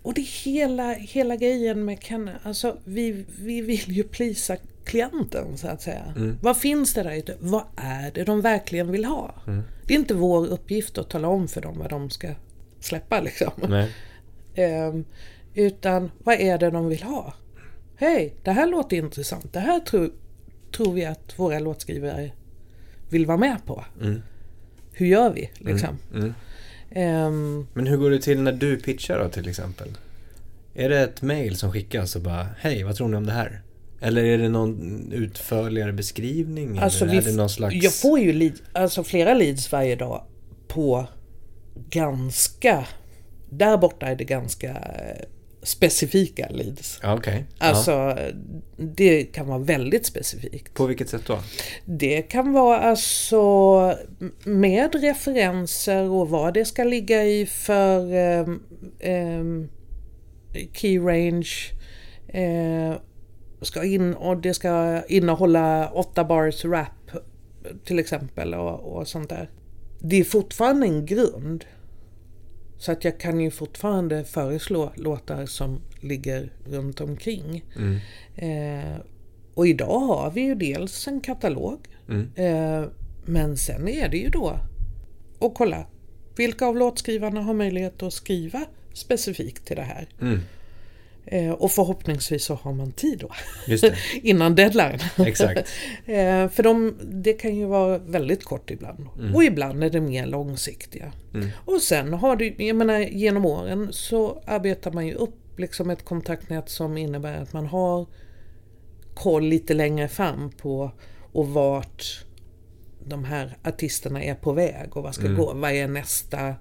[0.03, 2.33] och det är hela, hela grejen med Kenne.
[2.43, 6.05] Alltså, vi, vi vill ju plisa klienten så att säga.
[6.17, 6.39] Mm.
[6.43, 7.37] Vad finns det där ute?
[7.41, 9.35] Vad är det de verkligen vill ha?
[9.47, 9.63] Mm.
[9.87, 12.29] Det är inte vår uppgift att tala om för dem vad de ska
[12.81, 13.53] släppa liksom.
[13.69, 13.91] Nej.
[15.57, 17.35] Utan vad är det de vill ha?
[17.97, 19.53] Hej, det här låter intressant.
[19.53, 20.11] Det här tror,
[20.77, 22.31] tror vi att våra låtskrivare
[23.09, 23.85] vill vara med på.
[24.01, 24.23] Mm.
[24.93, 25.51] Hur gör vi?
[25.59, 25.99] Liksom?
[26.15, 26.35] Mm.
[26.91, 29.89] Ehm, Men hur går det till när du pitchar då till exempel?
[30.75, 33.63] Är det ett mail som skickas och bara Hej, vad tror ni om det här?
[34.01, 36.79] Eller är det någon utförligare beskrivning?
[36.79, 37.75] Alltså eller vi är det någon slags...
[37.75, 40.25] Jag får ju lead, alltså flera leads varje dag
[40.69, 41.07] på
[41.91, 42.87] ganska...
[43.51, 44.77] Där borta är det ganska
[45.67, 47.01] specifika leads.
[47.05, 47.45] Okej.
[47.59, 48.17] Alltså ja.
[48.77, 50.75] det kan vara väldigt specifikt.
[50.75, 51.39] På vilket sätt då?
[51.85, 53.95] Det kan vara alltså
[54.45, 58.63] med referenser och vad det ska ligga i för ehm,
[59.01, 59.69] ehm,
[60.73, 61.51] key range.
[62.29, 62.97] Eh,
[63.63, 67.11] ska in, och det ska innehålla åtta bars rap
[67.85, 69.51] till exempel och, och sånt där.
[70.01, 71.65] Det är fortfarande en grund.
[72.79, 77.65] Så att jag kan ju fortfarande föreslå låtar som ligger runt omkring.
[77.77, 77.99] Mm.
[78.37, 79.01] Eh,
[79.55, 81.79] och idag har vi ju dels en katalog.
[82.09, 82.31] Mm.
[82.35, 82.89] Eh,
[83.25, 84.59] men sen är det ju då
[85.41, 85.87] att kolla
[86.37, 90.09] vilka av låtskrivarna har möjlighet att skriva specifikt till det här.
[90.21, 90.41] Mm.
[91.27, 93.31] Eh, och förhoppningsvis så har man tid då.
[94.23, 94.99] Innan deadline.
[95.19, 95.59] Exakt.
[96.07, 99.07] eh, för de, det kan ju vara väldigt kort ibland.
[99.35, 101.13] Och ibland är det mer långsiktiga.
[101.35, 101.49] Mm.
[101.65, 106.05] Och sen har du, jag menar genom åren så arbetar man ju upp liksom ett
[106.05, 108.07] kontaktnät som innebär att man har
[109.15, 110.91] koll lite längre fram på
[111.33, 112.25] och vart
[113.05, 116.55] de här artisterna är på väg och vad ska gå, vad är nästa?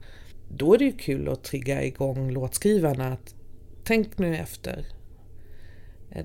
[0.49, 3.34] Då är det ju kul att trigga igång låtskrivarna att
[3.85, 4.85] tänk nu efter.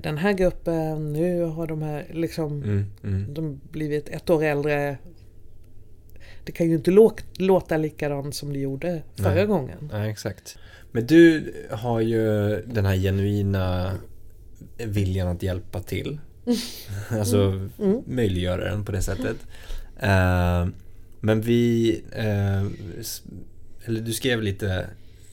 [0.03, 2.85] Den här gruppen, nu har de här liksom Mm.
[3.03, 3.33] Mm.
[3.33, 4.97] de blivit ett år äldre.
[6.43, 9.45] Det kan ju inte lå- låta likadant som det gjorde förra Nej.
[9.45, 9.89] gången.
[9.91, 10.57] Ja, exakt.
[10.91, 12.21] Men du har ju
[12.65, 13.91] den här genuina
[14.77, 16.19] viljan att hjälpa till.
[17.09, 17.69] Alltså
[18.05, 19.37] möjliggöra den på det sättet.
[19.99, 20.67] Eh,
[21.19, 22.65] men vi, eh,
[22.99, 23.23] s-
[23.85, 24.85] eller du skrev lite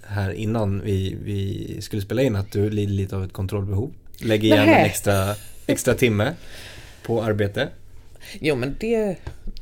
[0.08, 3.94] här innan vi, vi skulle spela in att du lider lite av ett kontrollbehov.
[4.20, 5.34] Lägger igen en extra,
[5.66, 6.34] extra timme
[7.02, 7.68] på arbete.
[8.40, 9.16] Jo men det,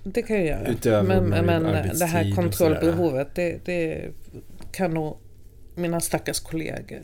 [0.05, 0.67] det kan jag göra.
[0.67, 4.11] Utöver men men arbetstid det här kontrollbehovet det, det
[4.73, 5.19] kan nog
[5.75, 7.01] mina stackars kollegor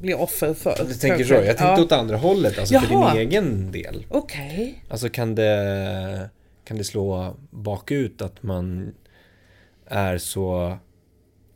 [0.00, 0.84] bli offer för.
[0.88, 1.34] Du tänker så?
[1.34, 1.82] Jag tänkte ja.
[1.82, 3.14] åt andra hållet, alltså för Jaha.
[3.14, 4.06] din egen del.
[4.08, 4.84] Okej.
[4.88, 6.30] Alltså kan det,
[6.64, 8.94] kan det slå bakut att man
[9.86, 10.78] är så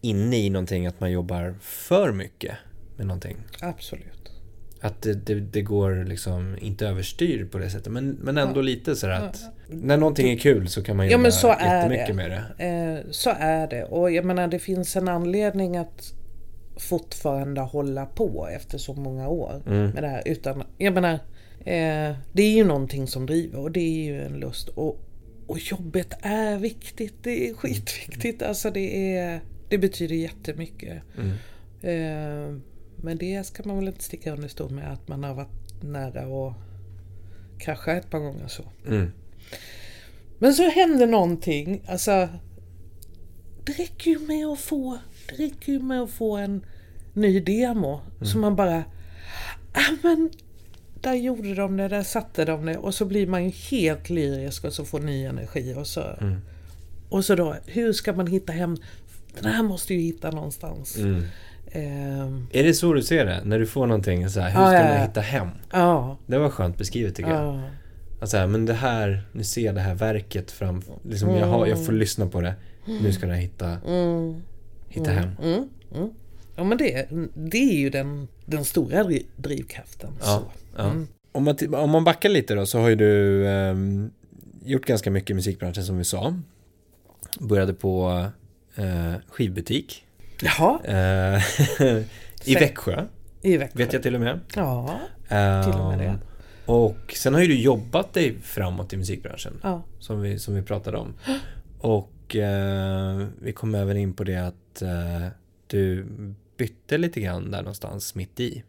[0.05, 2.55] inne i någonting att man jobbar för mycket
[2.97, 3.37] med någonting?
[3.61, 4.07] Absolut.
[4.81, 8.97] Att det, det, det går liksom inte överstyr på det sättet men, men ändå lite
[8.97, 12.13] sådär att när någonting är kul så kan man Ja, jobba men så jättemycket det.
[12.15, 12.65] med det.
[12.65, 13.85] Eh, så är det.
[13.85, 16.15] Och jag menar det finns en anledning att
[16.77, 19.91] fortfarande hålla på efter så många år Mm.
[19.91, 20.23] med det här.
[20.27, 21.13] Utan, jag menar,
[21.61, 24.69] eh, det är ju någonting som driver och det är ju en lust.
[24.69, 25.01] Och,
[25.47, 27.15] och jobbet är viktigt.
[27.23, 28.43] Det är skitviktigt.
[28.43, 31.03] Alltså det, är, det betyder jättemycket.
[31.17, 31.31] Mm.
[31.83, 32.61] Eh,
[32.97, 36.21] men det ska man väl inte sticka under stol med att man har varit nära
[36.49, 36.55] att
[37.59, 38.65] krascha ett par gånger så.
[38.87, 39.13] Mm.
[40.39, 41.83] Men så hände någonting.
[41.87, 42.29] Alltså,
[43.65, 44.99] det räcker ju med att få,
[45.29, 46.65] det räcker ju med att få en
[47.13, 48.01] ny demo.
[48.23, 48.85] Så man bara,
[49.73, 50.31] ah men
[51.01, 52.77] där gjorde de det, där satte de det.
[52.77, 55.75] Och så blir man ju helt lyrisk och så får ny energi.
[55.75, 56.37] Och så, Mm.
[57.09, 58.77] och så då, hur ska man hitta hem?
[59.41, 60.97] Den här måste ju hitta någonstans.
[60.99, 61.23] Mm.
[61.73, 63.41] Ehm, Är det så du ser det?
[63.45, 65.49] När du får någonting så här, hur Ja, ska man hitta hem?
[65.73, 67.45] ja, Det var skönt beskrivet tycker jag.
[67.55, 67.63] ja.
[68.21, 71.67] Alltså, här, men det här, nu ser jag det här verket fram, liksom jag, har,
[71.67, 72.55] jag får lyssna på det.
[73.01, 74.43] Nu ska jag hitta, Mm.
[74.89, 75.29] hitta hem.
[75.43, 76.11] Mm, mm.
[76.57, 80.11] Ja men det, det är ju den, den stora dri- drivkraften.
[80.21, 80.43] Ja, Så.
[80.77, 80.85] ja.
[80.91, 81.07] Mm.
[81.33, 84.11] Om, man, om man backar lite då så har ju du ehm,
[84.65, 86.35] gjort ganska mycket i musikbranschen som vi sa.
[87.41, 88.25] Började på
[88.77, 90.07] eh, skivbutik
[90.43, 91.43] Jaha, eh,
[92.45, 93.05] i Växjö,
[93.43, 93.79] i Växjö.
[93.79, 94.41] vet jag till och med.
[94.55, 95.01] Ja,
[95.65, 96.19] Till och med det.
[96.67, 99.61] Och sen har ju du jobbat dig framåt i musikbranschen.
[99.63, 99.83] ja.
[99.99, 101.15] som vi, som vi pratade om.
[101.79, 105.27] Och eh, vi kom även in på det att eh,
[105.67, 106.07] du
[106.57, 108.63] bytte lite grann där någonstans mitt i.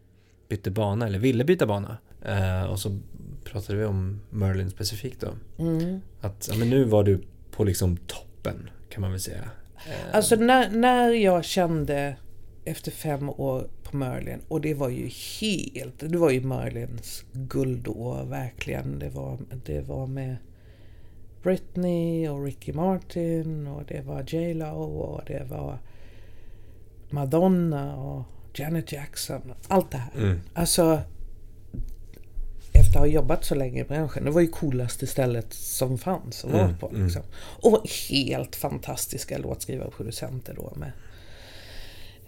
[0.49, 1.97] Bytte bana, eller ville byta bana.
[2.21, 2.99] Eh, och så
[3.43, 5.63] pratade vi om Merlin specifikt då.
[5.63, 6.01] Mm.
[6.21, 9.43] Att ja, men nu var du på liksom toppen kan man väl säga.
[9.89, 12.15] Eh, Alltså när, när jag kände
[12.65, 15.07] efter fem år på Merlin och det var ju
[15.41, 18.99] helt, det var ju Merlins guldår verkligen.
[18.99, 20.35] Det var, det var med
[21.43, 25.77] Britney och Ricky Martin och det var J Lo och det var
[27.09, 29.53] Madonna och Janet Jackson.
[29.67, 30.11] Allt det här.
[30.21, 30.99] mm, Alltså
[32.95, 34.25] efter efter att ha jobbat så länge i branschen.
[34.25, 36.89] Det var ju coolaste stället som fanns att vara Mm, på.
[36.89, 37.03] mm.
[37.03, 37.21] Liksom.
[37.63, 40.91] Och helt fantastiska låtskrivare och producenter då med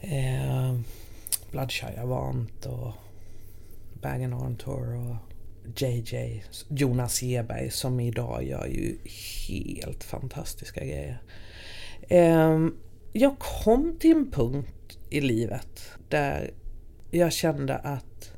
[0.01, 0.80] eh,
[1.51, 2.93] Bloodshy Avant och
[4.01, 5.15] Bang Arntor och
[5.82, 8.97] JJ, Jonas Geberg som idag gör ju
[9.47, 11.21] helt fantastiska grejer.
[12.10, 12.75] Ehm,
[13.13, 16.51] jag kom till en punkt i livet där
[17.12, 18.32] jag kände att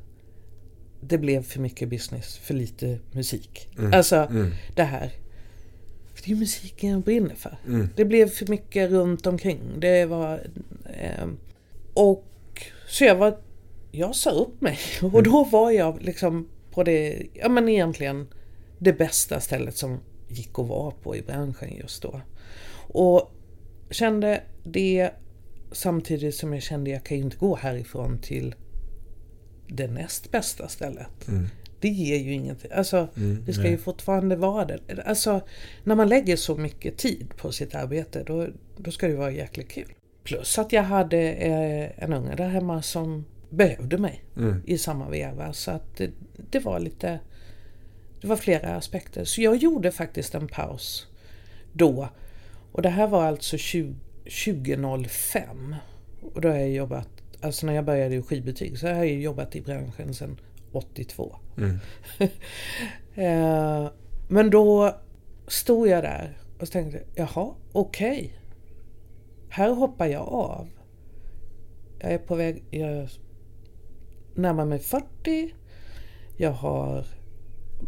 [1.00, 3.68] det blev för mycket business, för lite musik.
[3.78, 3.94] Mm.
[3.94, 4.50] Alltså Mm.
[4.74, 5.12] det här.
[6.14, 7.58] För det är musiken jag brinner för.
[7.66, 7.88] Mm.
[7.96, 9.60] Det blev för mycket runt omkring.
[9.78, 10.40] Det var...
[10.94, 11.38] ehm,
[11.94, 12.26] och
[12.88, 13.38] så jag var...
[13.90, 14.78] Jag sa upp mig.
[15.12, 18.28] Och då var jag liksom på det, ja men egentligen
[18.78, 22.20] det bästa stället som gick att vara på i branschen just då.
[22.92, 23.32] Och
[23.90, 25.10] kände det
[25.72, 28.54] samtidigt som jag kände jag kan ju inte gå härifrån till
[29.72, 31.28] det näst bästa stället.
[31.28, 31.46] Mm.
[31.80, 32.70] Det ger ju ingenting.
[32.72, 33.70] Alltså, Mm, det ska nej.
[33.70, 34.78] ju fortfarande vara det.
[35.06, 35.40] Alltså,
[35.84, 39.68] när man lägger så mycket tid på sitt arbete, då, då ska det vara jäkligt
[39.68, 39.92] kul.
[40.24, 44.62] Plus att jag hade eh, en unge där hemma som behövde mig Mm.
[44.66, 45.52] i samma veva.
[45.52, 46.10] Så att det,
[46.50, 47.20] det var lite...
[48.20, 49.24] Det var flera aspekter.
[49.24, 51.06] Så jag gjorde faktiskt en paus
[51.72, 52.08] då.
[52.72, 55.74] Och det här var alltså 20, 2005.
[56.34, 57.08] Och då har jag jobbat,
[57.40, 60.40] alltså när jag började i skivbutik så har jag ju jobbat i branschen sedan
[60.72, 61.36] 82.
[61.56, 61.78] Mm.
[63.14, 63.88] Eh,
[64.28, 64.96] men då
[65.46, 68.34] stod jag där och tänkte, jaha, okej.
[69.48, 70.68] Här hoppar jag av.
[71.98, 73.08] Jag är på väg, jag
[74.34, 75.54] närmar mig 40.
[76.36, 77.06] Jag har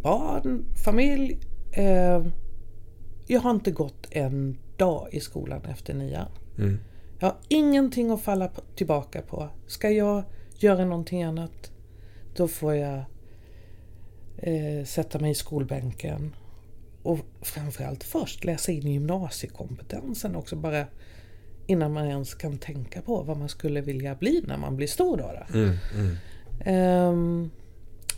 [0.03, 1.39] barn, familj.
[1.73, 2.27] Eh,
[3.27, 6.29] jag har inte gått en dag i skolan efter nian.
[6.59, 6.79] Mm.
[7.23, 9.49] Jag har ingenting att falla tillbaka på.
[9.67, 10.25] Ska jag
[10.59, 11.73] göra någonting annat,
[12.37, 13.05] då får jag
[14.37, 16.35] eh, sätta mig i skolbänken.
[17.03, 20.87] Och framförallt först läsa in gymnasiekompetensen också bara
[21.67, 25.17] innan man ens kan tänka på vad man skulle vilja bli när man blir stor.
[25.17, 25.59] Då, då.
[25.59, 25.77] Mm.
[25.95, 26.17] Mm.
[26.65, 27.51] Ehm,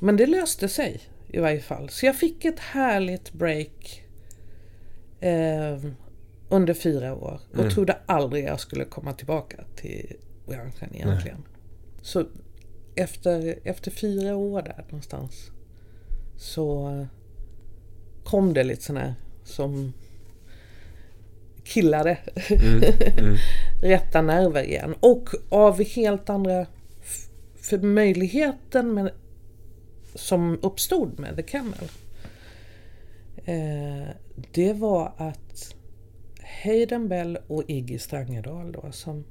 [0.00, 1.88] men det löste sig i varje fall.
[1.88, 4.02] Så jag fick ett härligt break
[5.20, 5.94] ehm,
[6.54, 7.70] under fyra år och Mm.
[7.70, 11.42] trodde aldrig jag skulle komma tillbaka till branschen egentligen.
[12.02, 12.24] Så
[12.94, 15.50] efter, efter fyra år där någonstans
[16.36, 17.06] så
[18.24, 19.14] kom det lite sån här
[19.44, 19.92] som
[21.64, 22.18] killade
[22.50, 22.82] Mm.
[23.18, 23.36] Mm.
[23.82, 24.94] rätta nerver igen.
[25.00, 26.66] Och av helt andra...
[27.56, 29.12] För möjligheten med,
[30.14, 31.88] som uppstod med The Camel.
[33.44, 34.08] Eh,
[34.52, 35.74] det var att
[36.62, 39.24] Hayden Bell och Iggy Strangedal då som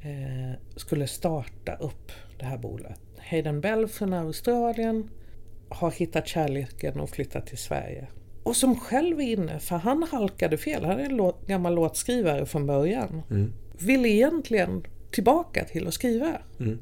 [0.00, 3.00] eh, skulle starta upp det här bolaget.
[3.18, 5.10] Hayden Bell från Australien
[5.68, 8.06] har hittat kärleken och flyttat till Sverige.
[8.42, 10.84] Och som själv är inne, för han halkade fel.
[10.84, 13.22] Han är en låt, gammal låtskrivare från början.
[13.30, 13.52] Mm.
[13.78, 16.38] Vill egentligen tillbaka till att skriva.
[16.60, 16.78] Mm.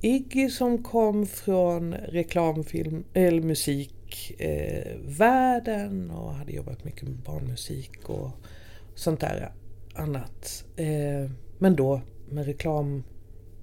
[0.00, 3.42] Iggy som kom från reklamfilm eller
[4.14, 8.30] musikvärlden eh, världen och hade jobbat mycket med barnmusik och
[8.94, 9.52] sånt där
[9.94, 10.64] annat.
[10.76, 13.04] Eh, men då med reklam,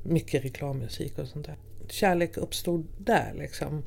[0.03, 1.57] mycket reklammusik och sånt där.
[1.87, 3.83] Kärlek uppstod där liksom.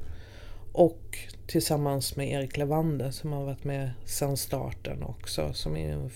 [0.73, 5.53] Och tillsammans med Erik Levander som har varit med sedan starten också.
[5.53, 6.11] Som är en,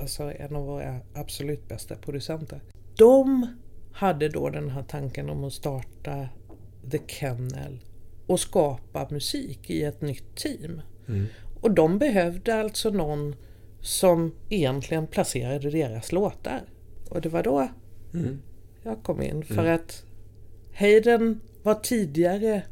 [0.00, 2.60] alltså en av våra absolut bästa producenter.
[2.96, 3.46] De
[3.92, 6.28] hade då den här tanken om att starta
[6.90, 7.78] The Kennel
[8.28, 10.80] och skapa musik i ett nytt team.
[11.08, 11.26] Mm.
[11.60, 13.36] Och de behövde alltså någon
[13.80, 16.62] som egentligen placerade deras låtar.
[17.10, 17.68] Och det var då
[18.14, 18.38] Mm.
[18.82, 19.44] jag kom in.
[19.44, 20.04] För att
[20.74, 22.62] Hayden var tidigare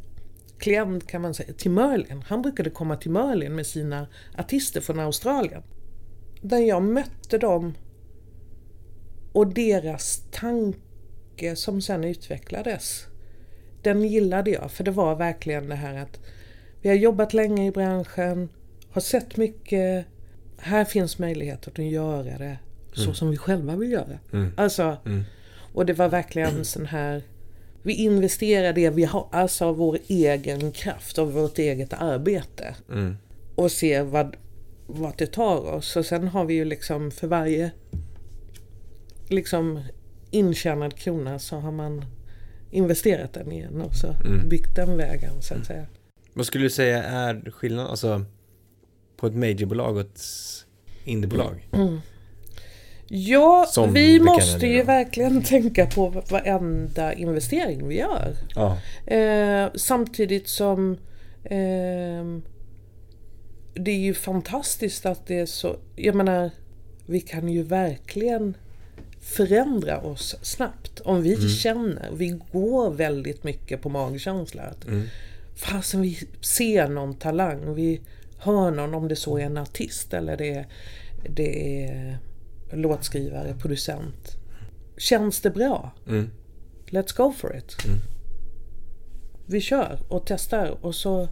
[0.58, 2.22] klient kan man säga till Merlin.
[2.26, 4.06] Han brukade komma till Merlin med sina
[4.38, 5.62] artister från Australien.
[6.42, 7.74] Där jag mötte dem
[9.32, 13.06] och deras tanke som sen utvecklades.
[13.86, 16.20] Den gillade jag för det var verkligen det här att
[16.80, 18.48] vi har jobbat länge i branschen,
[18.90, 20.06] har sett mycket.
[20.58, 22.58] Här finns möjlighet att göra det
[22.92, 24.18] så som vi själva vill göra.
[24.32, 24.52] Mm.
[24.56, 25.24] Alltså, Mm.
[25.74, 27.22] och det var verkligen sån här...
[27.82, 32.74] Vi investerar det vi har, alltså av vår egen kraft, av vårt eget arbete.
[32.90, 33.16] Mm.
[33.54, 34.36] Och ser vad,
[34.86, 35.96] vad det tar oss.
[35.96, 37.70] Och sen har vi ju liksom för varje
[39.28, 39.82] liksom
[40.30, 42.04] intjänad krona så har man
[42.70, 44.48] investerat den igen och så Mm.
[44.48, 45.86] byggt den vägen så att säga.
[46.34, 48.24] Vad skulle du säga är skillnaden alltså,
[49.16, 50.20] på ett majorbolag och ett
[51.04, 51.68] indiebolag?
[51.72, 52.00] Mm.
[53.08, 58.34] Ja, Som vi måste ju verkligen tänka på varenda investering vi gör.
[58.54, 58.78] Ja.
[59.14, 60.96] Eh, samtidigt som
[61.44, 62.42] ehm,
[63.74, 66.50] det är ju fantastiskt att det är så, jag menar,
[67.06, 68.56] vi kan ju verkligen
[69.26, 71.00] förändra oss snabbt.
[71.00, 74.62] Om vi känner, vi går väldigt mycket på magkänsla.
[74.62, 74.86] Att,
[75.56, 78.00] Fasen vi ser någon talang, vi
[78.38, 80.66] hör någon om det så är en artist eller det är,
[81.28, 82.18] det är
[82.72, 84.36] låtskrivare, producent.
[84.96, 85.90] Känns det bra?
[86.08, 86.30] Mm.
[86.86, 87.76] Let's go for it.
[89.46, 91.28] Vi kör och testar och så...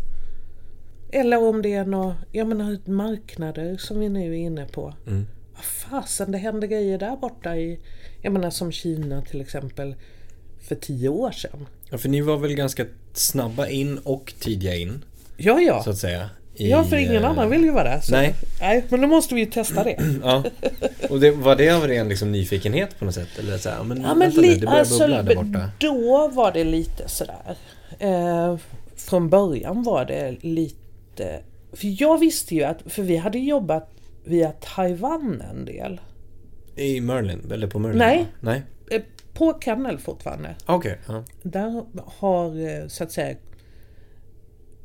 [1.11, 4.95] Eller om det är några, jag menar marknader som vi nu är inne på.
[5.07, 5.27] Mm.
[5.55, 7.79] Vad fasen, det händer grejer där borta i...
[8.23, 9.95] Jag menar som Kina till exempel
[10.69, 11.67] för tio år sedan.
[11.91, 15.05] ja, för ni var väl ganska snabba in och tidiga in,
[15.37, 15.83] Ja, ja.
[15.83, 16.31] så att säga.
[16.57, 18.01] i, ja, för ingen eh, annan vill ju vara.
[18.03, 18.13] Så.
[18.13, 18.35] nej.
[18.61, 19.97] Nej, men då måste vi ju testa det.
[20.23, 20.45] Ja.
[21.11, 23.29] Och det, var det av ren liksom, nyfikenhet på något sätt?
[23.39, 25.71] Eller så här, men, Ja, men vänta nu, li- det börjar alltså, bubbla där borta.
[25.79, 27.57] då var det lite sådär.
[27.99, 28.57] Eh,
[28.97, 31.41] från början var det lite...
[31.73, 33.91] För jag visste ju att, för vi hade jobbat
[34.25, 36.01] via Taiwan en del.
[36.77, 37.51] I Merlin?
[37.53, 37.99] Eller på Merlin?
[37.99, 38.27] Nej.
[38.41, 38.63] Nej?
[38.91, 39.03] Eh,
[39.33, 40.55] på Kennel fortfarande.
[40.67, 40.99] Okej.
[41.09, 41.25] ja.
[41.43, 43.37] Där har eh, så att säga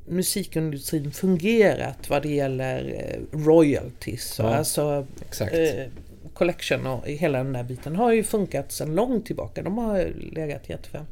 [0.05, 4.35] musikindustrin fungerat vad det gäller eh, royalties.
[4.39, 5.53] Ja, alltså Exakt.
[5.53, 5.85] eh,
[6.33, 9.63] collection och hela den där biten har ju funkat sedan långt tillbaka.
[9.63, 11.05] De har legat jättefem.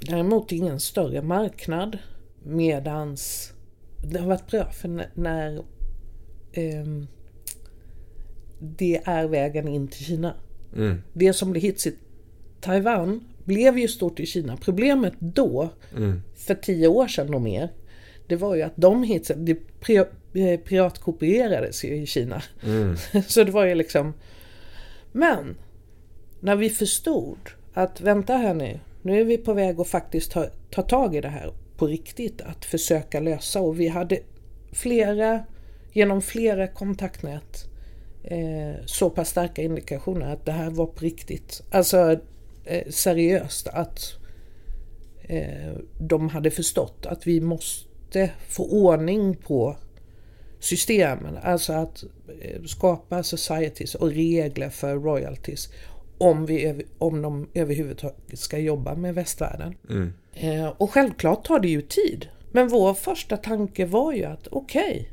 [0.00, 1.98] Däremot ingen större marknad.
[2.42, 3.52] Medans
[4.02, 5.62] det har varit bra för när,
[6.52, 7.06] ehm,
[8.60, 10.34] det är vägen in till Kina.
[10.76, 11.02] Mm.
[11.12, 11.94] Det som blev hits i
[12.60, 14.56] Taiwan blev ju stort i Kina.
[14.56, 16.22] Problemet då, Mm.
[16.36, 17.68] för tio år sedan och mer,
[18.26, 22.42] det var ju att de hitsen, det pri- eh, piratkopierades ju i Kina.
[22.64, 22.96] Mm.
[23.28, 24.14] Så det var ju liksom...
[25.12, 25.56] Men,
[26.40, 27.38] när vi förstod
[27.74, 31.20] att vänta här nu, nu är vi på väg att faktiskt ta, ta tag i
[31.20, 34.18] det här på riktigt, att försöka lösa och vi hade
[34.72, 35.44] flera,
[35.92, 37.64] genom flera kontaktnät
[38.24, 41.62] eh, så pass starka indikationer att det här var på riktigt.
[41.70, 42.20] Alltså
[42.64, 44.14] eh, seriöst att
[45.22, 49.76] eh, de hade förstått att vi måste få ordning på
[50.60, 51.38] systemen.
[51.42, 52.04] Alltså att
[52.40, 55.68] eh, skapa societies och regler för royalties
[56.18, 59.74] om, vi, om de överhuvudtaget ska jobba med västvärlden.
[59.90, 60.12] Mm.
[60.34, 62.28] Eh, och självklart tar det ju tid.
[62.52, 65.10] Men vår första tanke var ju att okej,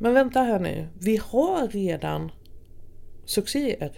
[0.00, 0.86] men vänta här nu.
[0.98, 2.30] Vi har redan
[3.24, 3.92] succéer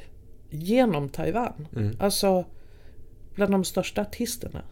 [0.50, 1.68] genom Taiwan.
[1.98, 2.44] Alltså
[3.34, 4.62] bland de största artisterna.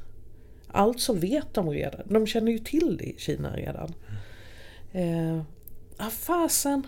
[0.68, 2.00] Alltså vet de redan.
[2.04, 3.94] De känner ju till det i Kina redan.
[4.92, 5.40] Eh,
[5.96, 6.86] ah, fasen.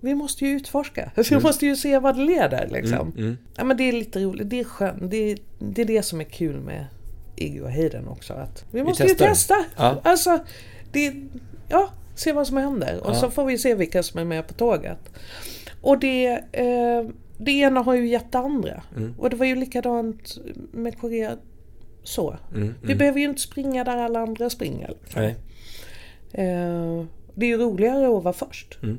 [0.00, 1.12] Vi måste ju utforska.
[1.30, 3.12] Vi måste ju se vad det leder liksom.
[3.16, 3.36] Mm.
[3.56, 4.50] Ja men det är lite roligt.
[4.50, 5.10] Det är skönt.
[5.10, 6.86] Det det är det som är kul med
[7.36, 8.32] Iggy och Hayden också.
[8.32, 9.26] Att vi måste ju testar.
[9.26, 9.64] testa.
[9.76, 10.00] Ja.
[10.04, 10.38] Alltså,
[10.92, 11.14] det,
[11.68, 13.00] ja, se vad som händer.
[13.04, 13.14] Och Ja.
[13.14, 14.98] så får vi se vilka som är med på tåget.
[15.80, 17.08] Och det, eh,
[17.38, 18.82] det ena har ju gett det andra.
[18.96, 19.14] Mm.
[19.18, 20.38] Och det var ju likadant
[20.72, 21.36] med Korea.
[22.02, 22.36] Så.
[22.54, 22.74] Mm.
[22.82, 24.94] Vi behöver ju inte springa där alla andra springer.
[25.16, 25.36] Nej.
[26.32, 27.04] Eh,
[27.34, 28.78] det är ju roligare att vara först.
[28.82, 28.98] Mm.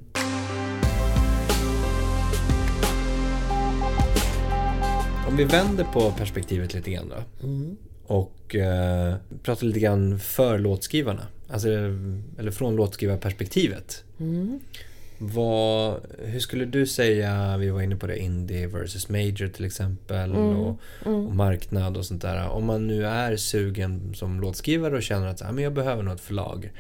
[5.28, 7.45] Om vi vänder på perspektivet lite grann då.
[8.16, 11.28] Och eh, pratar lite grann för låtskrivarna.
[11.55, 11.69] Alltså,
[12.39, 14.03] eller från låtskrivarperspektivet.
[15.17, 20.31] Vad, hur skulle du säga, vi var inne på det, indie versus major till exempel
[20.35, 22.49] och, och marknad och sånt där.
[22.49, 26.21] Om man nu är sugen som låtskrivare och känner att här, men jag behöver något
[26.21, 26.71] förlag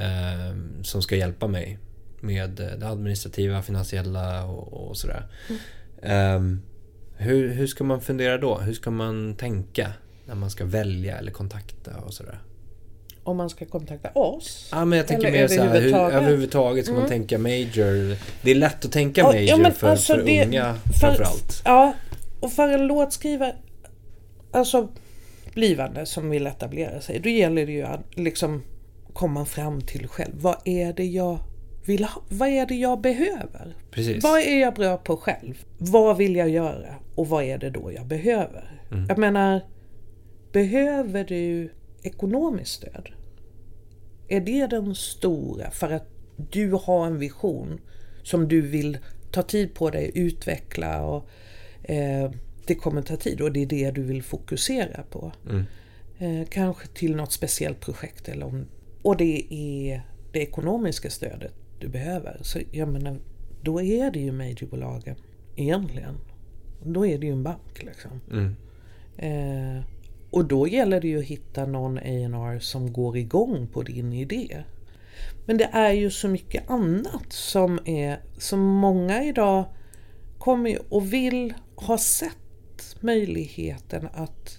[0.00, 1.78] eh, som ska hjälpa mig
[2.20, 5.26] med det administrativa, finansiella och, och sådär.
[6.02, 6.60] Ehm,
[7.16, 8.58] hur, hur ska man fundera då?
[8.58, 9.92] Hur ska man tänka
[10.26, 12.38] när man ska välja eller kontakta och sådär?
[13.28, 14.68] Om man ska kontakta oss.
[14.72, 16.84] Ja, men jag tänker mer så här, hur, överhuvudtaget.
[16.84, 18.16] ska man tänka major.
[18.42, 20.90] Det är lätt att tänka Ja, major ja, men för, alltså för det- unga för-
[21.00, 21.62] framförallt.
[21.64, 21.92] Ja,
[22.40, 23.54] och för en låtskrivare,
[24.52, 24.88] alltså
[25.54, 28.62] blivande som vill etablera sig, då gäller det ju att liksom
[29.12, 30.32] komma fram till själv.
[30.40, 31.38] Vad är det jag
[31.86, 32.22] vill ha?
[32.28, 33.76] Vad är det jag behöver?
[33.90, 34.24] Precis.
[34.24, 35.54] Vad är jag bra på själv?
[35.78, 36.94] Vad vill jag göra?
[37.14, 38.80] Och vad är det då jag behöver?
[38.90, 39.06] Mm.
[39.08, 39.60] Jag menar,
[40.52, 41.72] behöver du
[42.02, 43.08] ekonomiskt stöd?
[44.28, 47.80] Är det den stora för att du har en vision
[48.22, 48.98] som du vill
[49.30, 51.28] ta tid på dig, utveckla och
[51.82, 52.30] eh,
[52.66, 55.32] det kommer ta tid och det är det du vill fokusera på.
[55.50, 55.64] Mm.
[56.18, 58.66] Eh, kanske till något speciellt projekt eller om,
[59.02, 60.02] och det är
[60.32, 62.38] det ekonomiska stödet du behöver.
[62.42, 63.18] Så jag menar,
[63.62, 65.16] då är det ju majorbolagen
[65.56, 66.14] egentligen.
[66.84, 68.20] Då är det ju en bank liksom.
[68.30, 68.56] Mm.
[69.16, 69.84] Eh,
[70.30, 74.62] och då gäller det ju att hitta någon A&R som går igång på din idé.
[75.46, 79.64] Men det är ju så mycket annat som är, som många idag
[80.38, 84.58] kommer och vill ha sett möjligheten att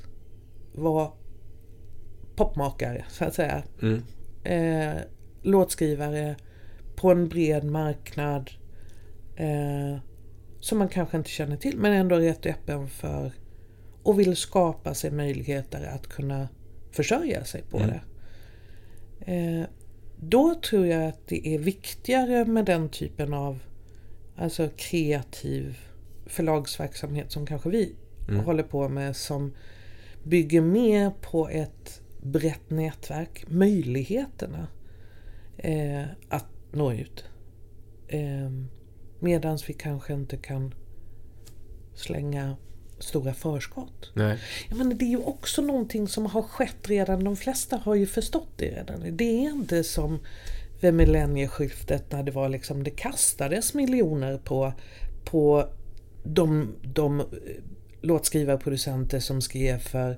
[0.74, 1.12] vara
[2.36, 3.64] popmakare så att säga.
[3.82, 4.04] Mm.
[4.44, 5.02] Eh,
[5.42, 6.36] låtskrivare
[6.96, 8.52] på en bred marknad
[9.36, 10.02] eh,
[10.60, 13.32] som man kanske inte känner till men ändå rätt öppen för
[14.04, 16.50] och vill skapa sig möjligheter att kunna
[16.92, 17.90] försörja sig på Mm.
[17.90, 18.02] det.
[19.34, 19.66] Eh,
[20.22, 23.60] då tror jag att det är viktigare med den typen av
[24.36, 25.78] alltså kreativ
[26.26, 27.96] förlagsverksamhet som kanske vi
[28.30, 28.46] Mm.
[28.46, 29.54] håller på med som
[30.24, 34.68] bygger mer på ett brett nätverk, möjligheterna
[35.58, 37.24] eh, att nå ut.
[38.08, 38.52] Eh,
[39.22, 40.74] Medan vi kanske inte kan
[41.94, 42.56] slänga
[43.00, 44.12] stora förskott.
[44.14, 44.40] Nej.
[44.70, 47.24] Jag menar, det är ju också någonting som har skett redan.
[47.24, 49.18] De flesta har ju förstått det redan.
[49.18, 50.20] Det är inte som
[50.82, 54.74] vid millennieskiftet när det var liksom, det kastades miljoner på,
[55.26, 55.70] på
[56.24, 57.26] de, de eh,
[58.02, 60.18] låtskrivarproducenter som skrev för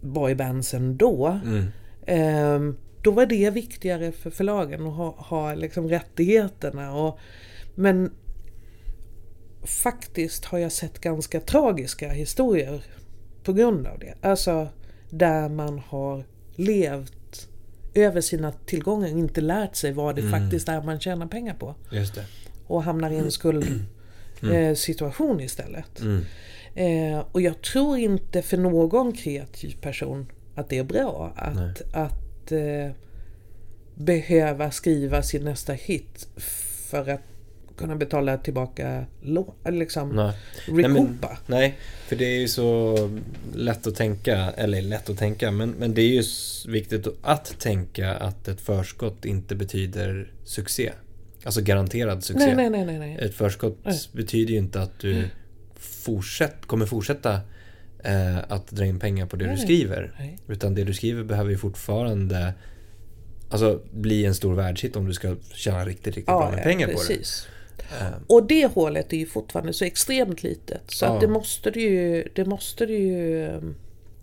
[0.00, 1.40] boybandsen då.
[1.44, 1.66] Mm.
[2.06, 6.94] Ehm, då var det viktigare för förlagen att ha, ha liksom rättigheterna.
[6.94, 7.18] Och,
[7.74, 8.12] men
[9.64, 12.84] faktiskt har jag sett ganska tragiska historier
[13.42, 14.14] på grund av det.
[14.20, 14.68] Alltså
[15.10, 17.48] där man har levt
[17.94, 20.40] över sina tillgångar och inte lärt sig vad det Mm.
[20.40, 21.74] faktiskt är man tjänar pengar på.
[22.66, 26.00] Och hamnar i en skuldsituation eh, situation istället.
[26.00, 26.24] Mm.
[26.74, 32.52] Eh, och jag tror inte för någon kreativ person att det är bra att, att
[32.52, 32.90] eh,
[33.94, 36.28] behöva skriva sin nästa hit
[36.88, 37.20] för att
[37.76, 40.32] kunna betala tillbaka lån, liksom Nej.
[40.68, 41.18] Nej, men-.
[41.46, 42.96] Nej, för det är ju så
[43.54, 46.22] lätt att tänka, eller lätt att tänka, men, men det är ju
[46.72, 50.92] viktigt att tänka att ett förskott inte betyder succé.
[51.44, 52.54] Alltså garanterad succé.
[52.54, 53.18] Nej, nej, nej, nej.
[53.20, 53.78] Ett förskott
[54.12, 55.28] betyder ju inte att du
[55.76, 57.40] fortsätt, kommer fortsätta
[58.04, 60.36] eh, att dra in pengar på det du skriver.
[60.48, 62.54] Utan det du skriver behöver ju fortfarande
[63.48, 67.02] Alltså bli en stor världshit om du ska tjäna riktigt, riktigt bra med pengar på
[67.08, 67.24] det.
[68.00, 70.82] Eh, Och det hålet är ju fortfarande så extremt litet.
[70.86, 71.14] Så Ja.
[71.14, 73.60] att det måste du ju, det måste du ju eh,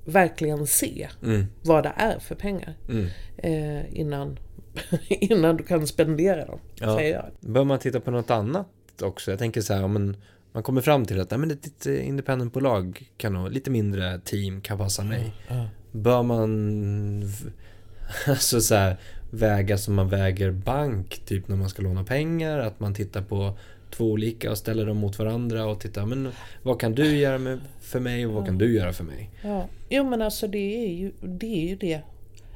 [0.06, 2.74] verkligen se Mm, vad det är för pengar.
[2.89, 3.08] mm.
[3.38, 4.39] Eh, innan,
[5.08, 6.60] innan du kan spendera dem.
[6.76, 6.97] Ja.
[6.97, 7.52] Säger jag.
[7.54, 8.68] Bör man titta på något annat
[9.02, 9.32] också?
[9.32, 10.18] Jag tänker så här, om en,
[10.52, 14.62] man kommer fram till att nej, men ett eh, independentbolag kan nog, lite mindre team
[14.62, 15.34] kan passa mig.
[15.47, 15.68] Ja.
[15.91, 17.24] Bör man
[18.28, 18.97] alltså så här,
[19.32, 23.57] väga som man väger bank, typ när man ska låna pengar, att man tittar på
[23.89, 26.32] två olika och ställer dem mot varandra och tittar, men
[26.63, 29.29] vad kan du göra med, för mig och vad kan du göra för mig?
[29.41, 29.67] Ja.
[29.89, 31.63] Jo men alltså det är ju det.
[31.63, 32.01] Är ju det.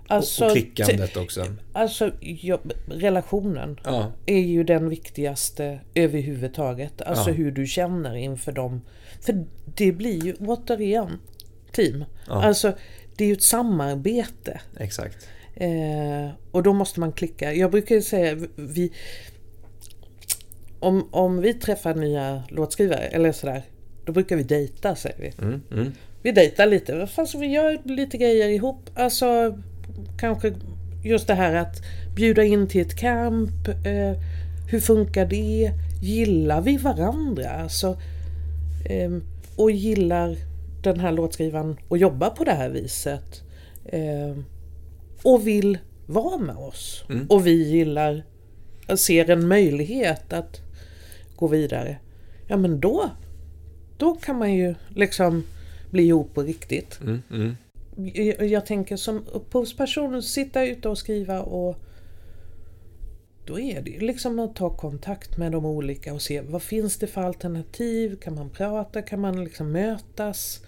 [0.07, 1.45] Alltså, och, och klickandet också.
[1.73, 7.01] Alltså ja, relationen Ja, är ju den viktigaste överhuvudtaget.
[7.01, 7.35] Alltså Ja.
[7.35, 8.81] hur du känner inför dem.
[9.21, 9.45] För
[9.75, 11.19] det blir ju återigen
[11.71, 12.05] team.
[12.27, 12.43] Ja.
[12.43, 12.73] Alltså
[13.15, 14.61] det är ju ett samarbete.
[14.77, 15.27] exakt.
[15.55, 17.53] Eh, och då måste man klicka.
[17.53, 18.91] Jag brukar säga vi
[20.79, 23.63] om, om vi träffar nya låtskrivare eller sådär.
[24.05, 25.33] Då brukar vi dejta säger vi.
[25.45, 25.91] Mm, mm,
[26.21, 27.07] Vi dejtar lite.
[27.07, 28.89] Fast vi gör lite grejer ihop.
[28.95, 29.57] Alltså
[30.19, 30.53] kanske
[31.03, 31.81] just det här att
[32.15, 33.67] bjuda in till ett camp.
[33.67, 34.21] Eh,
[34.71, 35.71] hur funkar det?
[36.01, 37.49] Gillar vi varandra?
[37.49, 37.97] Alltså,
[38.89, 39.23] ehm,
[39.55, 40.35] och gillar
[40.83, 43.43] den här låtskrivaren att jobba på det här viset.
[43.85, 44.45] Ehm,
[45.25, 47.03] och vill vara med oss.
[47.09, 47.27] Mm.
[47.29, 48.23] Och vi gillar,
[48.95, 50.61] ser en möjlighet att
[51.35, 51.97] gå vidare.
[52.47, 53.09] Ja men då,
[53.97, 55.43] då kan man ju liksom
[55.91, 56.99] bli ihop på riktigt.
[57.01, 57.55] mm, mm.
[58.13, 61.75] Jag, jag tänker som upphovsperson, sitta ute och skriva och
[63.45, 66.97] då är det ju liksom att ta kontakt med de olika och se vad finns
[66.97, 68.15] det för alternativ?
[68.15, 69.01] Kan man prata?
[69.01, 70.61] Kan man liksom mötas?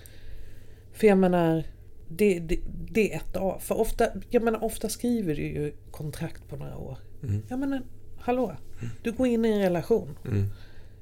[0.94, 1.64] För jag menar,
[2.08, 2.60] det, det,
[2.92, 3.60] det är ett av.
[3.60, 6.98] För ofta, jag menar, ofta skriver du ju kontrakt på några år.
[7.24, 7.42] Mm.
[7.48, 7.82] Jag menar,
[8.20, 8.56] hallå?
[9.02, 10.18] Du går in i en relation.
[10.26, 10.46] Mm.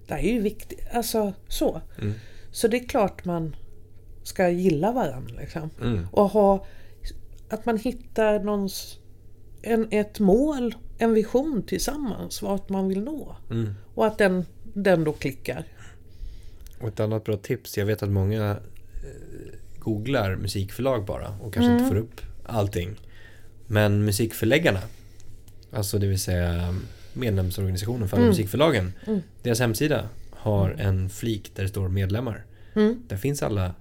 [0.07, 0.79] Det är ju viktigt.
[0.91, 1.81] Alltså så.
[2.01, 2.13] Mm.
[2.51, 3.55] Så det är klart man
[4.23, 5.35] ska gilla varandra.
[5.39, 5.69] Liksom.
[5.81, 6.07] Mm.
[6.11, 6.65] Och ha
[7.49, 8.99] att man hittar någons,
[9.61, 13.35] en, ett mål, en vision tillsammans, vart man vill nå.
[13.51, 13.73] Mm.
[13.93, 15.63] Och att den, den då klickar.
[16.81, 21.71] Och ett annat bra tips, jag vet att många eh, googlar musikförlag bara och kanske
[21.71, 21.77] Mm.
[21.83, 22.95] inte får upp allting.
[23.67, 24.79] Men musikförläggarna,
[25.71, 26.75] alltså det vill säga
[27.13, 28.29] medlemsorganisationen för Mm.
[28.29, 29.21] musikförlagen, Mm.
[29.43, 32.45] deras hemsida har en flik där det står medlemmar.
[32.75, 33.03] Mm.
[33.07, 33.73] Där finns alla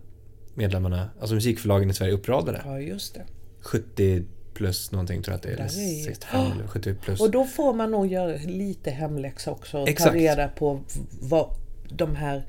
[0.54, 2.62] medlemmarna, alltså musikförlagen i Sverige uppradade.
[2.64, 3.22] Ja, just det.
[3.60, 4.24] 70
[4.54, 5.52] plus någonting tror jag att det är.
[5.52, 7.20] Eller Där är- 65 eller 70 plus.
[7.20, 10.10] Och då får man nog göra lite hemläxa också och Exakt.
[10.12, 10.80] ta reda på
[11.22, 11.50] vad
[11.88, 12.44] de här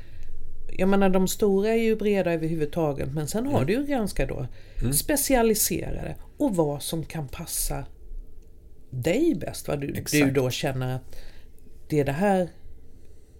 [0.78, 3.54] jag menar de stora är ju breda överhuvudtaget men sen Mm.
[3.54, 4.48] har du ju ganska då
[4.94, 7.86] specialiserade och vad som kan passa
[8.90, 9.68] dig bäst.
[9.68, 11.16] Vad du, du då känner att
[11.90, 12.50] det är det här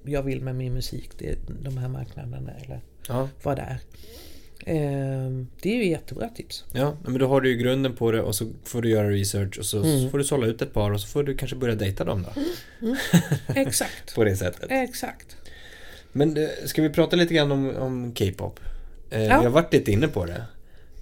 [0.06, 3.78] jag vill med min musik, det är de här marknaderna eller Ja, vad det är.
[4.66, 6.66] Ehm, Det är ju jättebra tips.
[6.74, 9.60] ja, men då har du ju grunden på det och så får du göra research
[9.60, 10.10] och så Mm.
[10.12, 12.42] får du sålla ut ett par och så får du kanske börja dejta dem då.
[13.56, 14.16] Exakt.
[14.16, 14.66] På det sättet.
[14.72, 15.38] Exakt.
[16.18, 18.60] Men eh, ska vi prata lite grann om, om K-pop?
[19.10, 19.40] Eh, Ja.
[19.40, 20.44] Vi har varit lite inne på det.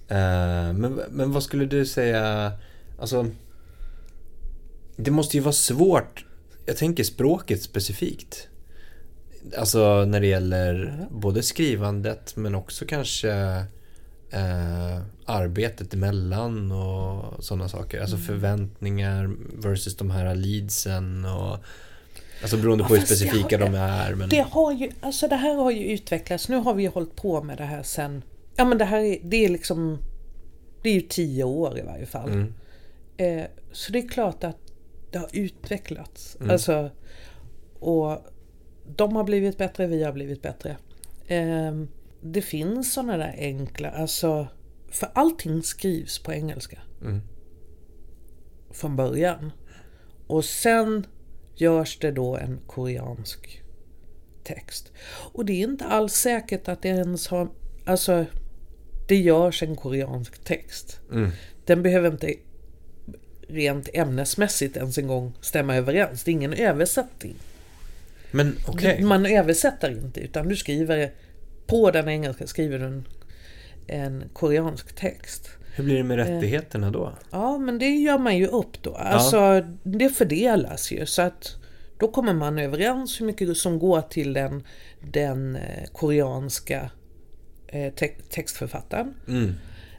[0.08, 2.52] Eh, men, men vad skulle du säga,
[3.00, 3.26] alltså
[4.96, 6.24] Det måste ju vara svårt,
[6.66, 8.48] jag tänker språket specifikt.
[9.58, 13.30] Alltså när det gäller både skrivandet men också kanske
[14.30, 18.00] eh, arbetet emellan och sådana saker.
[18.00, 19.30] Alltså förväntningar
[19.62, 21.58] versus de här leadsen och
[22.42, 24.14] Alltså beroende Ja, på hur fast jag specifika har- de är.
[24.14, 24.28] Men...
[24.28, 26.48] Det har ju, alltså det här har ju utvecklats.
[26.48, 28.22] Nu har vi ju hållit på med det här sen,
[28.56, 29.98] ja men det här är, det är liksom,
[30.82, 32.28] det är ju tio år i varje fall.
[32.30, 32.54] Mm.
[33.16, 34.56] Eh, så det är klart att
[35.10, 36.36] det har utvecklats.
[36.40, 36.50] Mm.
[36.50, 36.90] Alltså,
[37.80, 38.18] och
[38.96, 40.76] de har blivit bättre, vi har blivit bättre.
[41.26, 41.72] Eh,
[42.20, 44.46] det finns sådana där enkla, alltså,
[44.90, 46.78] för allting skrivs på engelska.
[47.02, 47.20] Mm.
[48.70, 49.52] Från början.
[50.26, 51.06] Och sen
[51.56, 53.62] görs det då en koreansk
[54.44, 54.92] text.
[55.32, 57.48] Och det är inte alls säkert att det ens har...
[57.84, 58.26] Alltså,
[59.08, 61.00] det görs en koreansk text.
[61.12, 61.30] Mm.
[61.64, 62.34] Den behöver inte
[63.48, 66.24] rent ämnesmässigt ens en gång stämma överens.
[66.24, 67.34] Det är ingen översättning.
[68.30, 69.02] Men okej.
[69.02, 71.12] Man översätter inte utan du skriver
[71.66, 73.08] på den engelska skriver du en,
[73.86, 75.50] en koreansk text.
[75.76, 76.06] Hur blir det Eh.
[76.06, 77.12] med rättigheterna då?
[77.30, 78.94] Ja, men det gör man ju upp då.
[78.94, 81.06] Alltså, det fördelas ju.
[81.06, 81.56] Så att
[81.98, 84.64] då kommer man överens hur mycket som går till den,
[85.12, 86.90] den eh, koreanska
[87.66, 89.14] eh, te- textförfattaren.
[89.28, 89.54] Mm.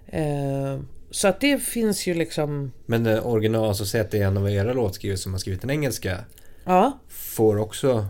[0.07, 0.79] Eh,
[1.11, 2.71] så att det finns ju liksom...
[2.85, 5.61] Men det original, alltså säg att det är en av era låtskrivare som har skrivit
[5.61, 6.17] den engelska,
[6.65, 8.07] Ja, får också...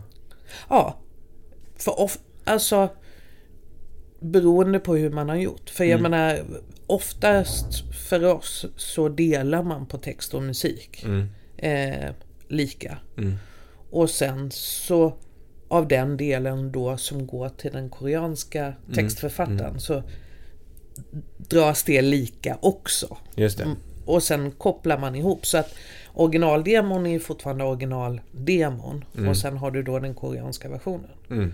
[0.70, 0.98] ja.
[1.78, 2.90] För of, alltså,
[4.20, 5.70] beroende på hur man har gjort.
[5.70, 6.40] För jag menar,
[6.88, 11.28] oftast för oss så delar man på text och musik Mm.
[11.58, 12.10] eh,
[12.48, 12.98] lika.
[13.18, 13.36] Mm.
[13.92, 15.14] Och sen så
[15.68, 20.04] av den delen då som går till den koreanska textförfattaren så
[21.38, 23.18] dras det lika också.
[23.36, 23.64] Just det.
[23.64, 23.78] Mm.
[24.06, 25.76] Och sen kopplar man ihop så att
[26.16, 31.12] originaldemon är ju fortfarande originaldemon och sen har du då den koreanska versionen.
[31.30, 31.54] Mm.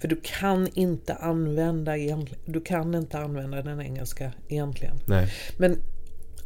[0.00, 1.92] För du kan inte använda
[2.44, 4.96] du kan inte använda den engelska egentligen.
[5.06, 5.32] Nej.
[5.58, 5.76] Men,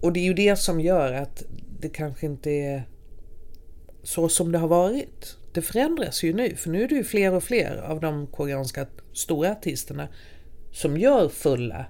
[0.02, 1.42] och det är ju det som gör att
[1.80, 2.88] det kanske inte är
[4.02, 5.36] så som det har varit.
[5.52, 8.86] Det förändras ju nu, för nu är det ju fler och fler av de koreanska
[9.12, 10.08] stora artisterna
[10.72, 11.86] som gör fulla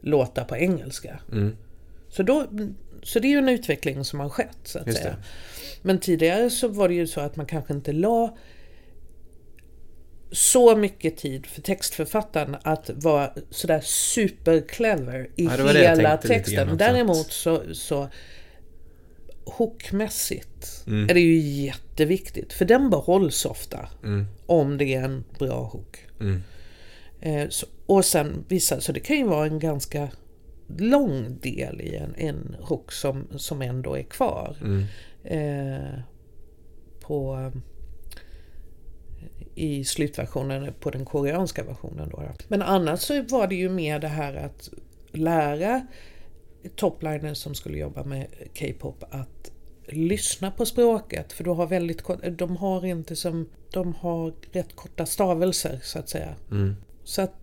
[0.00, 1.20] låtar på engelska.
[1.32, 1.56] Mm.
[2.08, 2.46] Så, då,
[3.06, 5.16] så det är ju en utveckling som har skett så att säga.
[5.82, 8.36] Men tidigare så var det ju så att man kanske inte la
[10.32, 16.76] så mycket tid för textförfattaren att vara sådär super-clever i Ja, hela texten.
[16.76, 18.08] Däremot så, så
[19.44, 21.10] hookmässigt Mm.
[21.10, 22.52] är det ju jätteviktigt.
[22.52, 24.26] För den behålls ofta Mm.
[24.46, 25.98] om det är en bra hook.
[26.20, 26.42] Mm.
[27.20, 30.08] Eh, så, och sen vissa, så det kan ju vara en ganska
[30.66, 34.56] lång del i en, en hook som, som ändå är kvar.
[34.60, 34.84] Mm.
[35.24, 36.00] Eh,
[37.00, 37.50] på
[39.54, 42.08] i slutversionen på den koreanska versionen.
[42.08, 42.22] Då.
[42.48, 44.70] Men annars så var det ju mer det här att
[45.12, 45.86] lära
[46.76, 48.26] topliners som skulle jobba med
[48.58, 49.50] K-pop att
[49.88, 54.76] lyssna på språket för du har väldigt kort, de har inte som, de har rätt
[54.76, 56.34] korta stavelser så att säga.
[56.50, 56.76] Mm.
[57.04, 57.34] Så att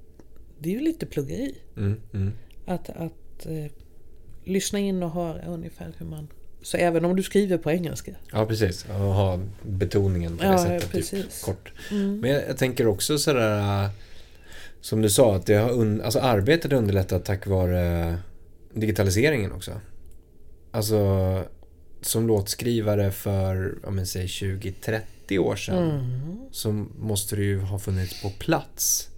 [0.60, 1.56] det är ju lite pluggeri.
[1.78, 2.02] Mm.
[2.14, 2.32] Mm.
[2.66, 3.72] Att, att eh,
[4.44, 6.28] lyssna in och höra ungefär hur man...
[6.62, 8.12] Så även om du skriver på engelska.
[8.32, 8.86] Ja, precis.
[8.86, 10.92] Och ha betoningen på det Ja, sättet.
[10.92, 11.42] precis.
[11.42, 11.72] Typ, kort.
[11.90, 13.90] Men jag, jag tänker också sådär...
[14.82, 18.18] Som du sa, att det har un, alltså arbetet har underlättat tack vare
[18.74, 19.72] digitaliseringen också.
[20.72, 21.44] Alltså,
[22.02, 25.90] som låtskrivare för, om jag säger 20-30 år sedan.
[25.90, 26.38] Mm.
[26.52, 29.10] Så måste du ju ha funnits på plats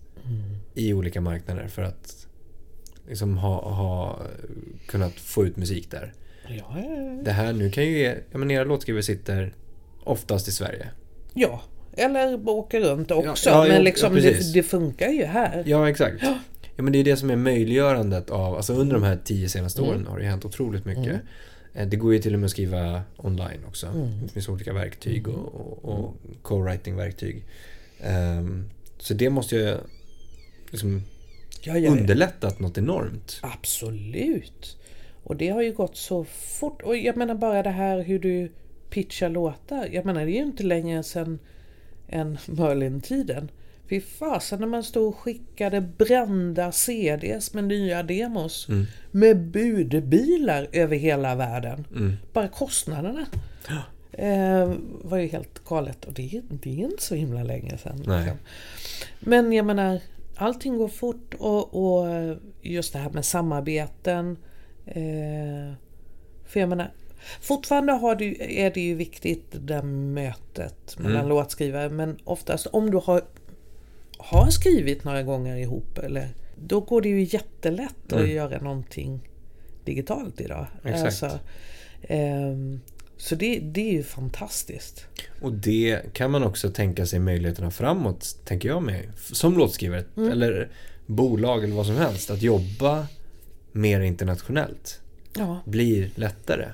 [0.74, 2.25] i olika marknader för att
[3.08, 4.20] liksom ha, ha
[4.88, 6.14] kunnat få ut musik där.
[6.48, 6.76] Ja,
[7.24, 9.54] Det här nu kan ju, ja men era låtskrivare sitter
[10.04, 10.88] oftast i Sverige.
[11.34, 11.62] ja,
[11.98, 13.50] eller åker runt också.
[13.50, 15.64] Ja, ja, men liksom ja, det, det funkar ju här.
[15.66, 16.16] Ja, exakt.
[16.22, 16.38] Ja.
[16.84, 20.08] men det är det som är möjliggörandet av, alltså under de här tio senaste åren
[20.08, 21.22] har det hänt otroligt mycket.
[21.74, 23.88] Eh, Det går ju till och med att skriva online också.
[24.24, 27.44] Det finns olika verktyg och, och, och co-writing-verktyg.
[28.02, 29.76] Ehm, så det måste ju
[30.72, 31.04] liksom
[31.66, 31.92] Ja, ja, ja.
[31.92, 33.40] underlättat något enormt.
[33.44, 34.78] Absolut.
[35.24, 36.24] Och det har ju gått så
[36.60, 36.82] fort.
[36.82, 38.52] Och jag menar bara det här hur du
[38.90, 39.88] pitchar låtar.
[39.92, 41.40] Jag menar det är ju inte längre sedan
[42.10, 43.52] än Merlin-tiden.
[43.90, 48.68] Fy fasen när man stod och skickade brända CDs med nya demos.
[49.12, 51.88] Med budbilar över hela världen.
[52.34, 53.26] Bara kostnaderna.
[54.12, 56.06] Eh, var ju helt galet.
[56.06, 57.98] Och det, är- det är inte så himla länge sedan.
[57.98, 58.38] Liksom.
[59.20, 60.00] Men jag menar,
[60.36, 62.08] allting går fort och, och
[62.62, 64.38] just det här med samarbeten.
[64.86, 65.74] Eh,
[66.46, 66.92] för jag menar,
[67.42, 71.90] fortfarande har du, är det ju viktigt det där mötet mellan låtskrivare.
[71.90, 73.22] Men oftast om du har,
[74.18, 79.30] har skrivit några gånger ihop, eller, då går det ju jättelätt att göra någonting
[79.86, 80.66] digitalt idag.
[80.84, 81.06] Exakt.
[81.06, 81.40] Alltså,
[82.02, 82.80] ehm,
[83.18, 85.06] så det, det är ju fantastiskt.
[85.42, 89.04] Och det kan man också tänka sig möjligheterna framåt, tänker jag med.
[89.18, 90.70] Som låtskrivare, eller
[91.06, 92.32] bolag eller vad som helst.
[92.32, 93.08] Att jobba
[93.72, 95.02] mer internationellt
[95.38, 95.60] Ja.
[95.66, 96.66] blir lättare.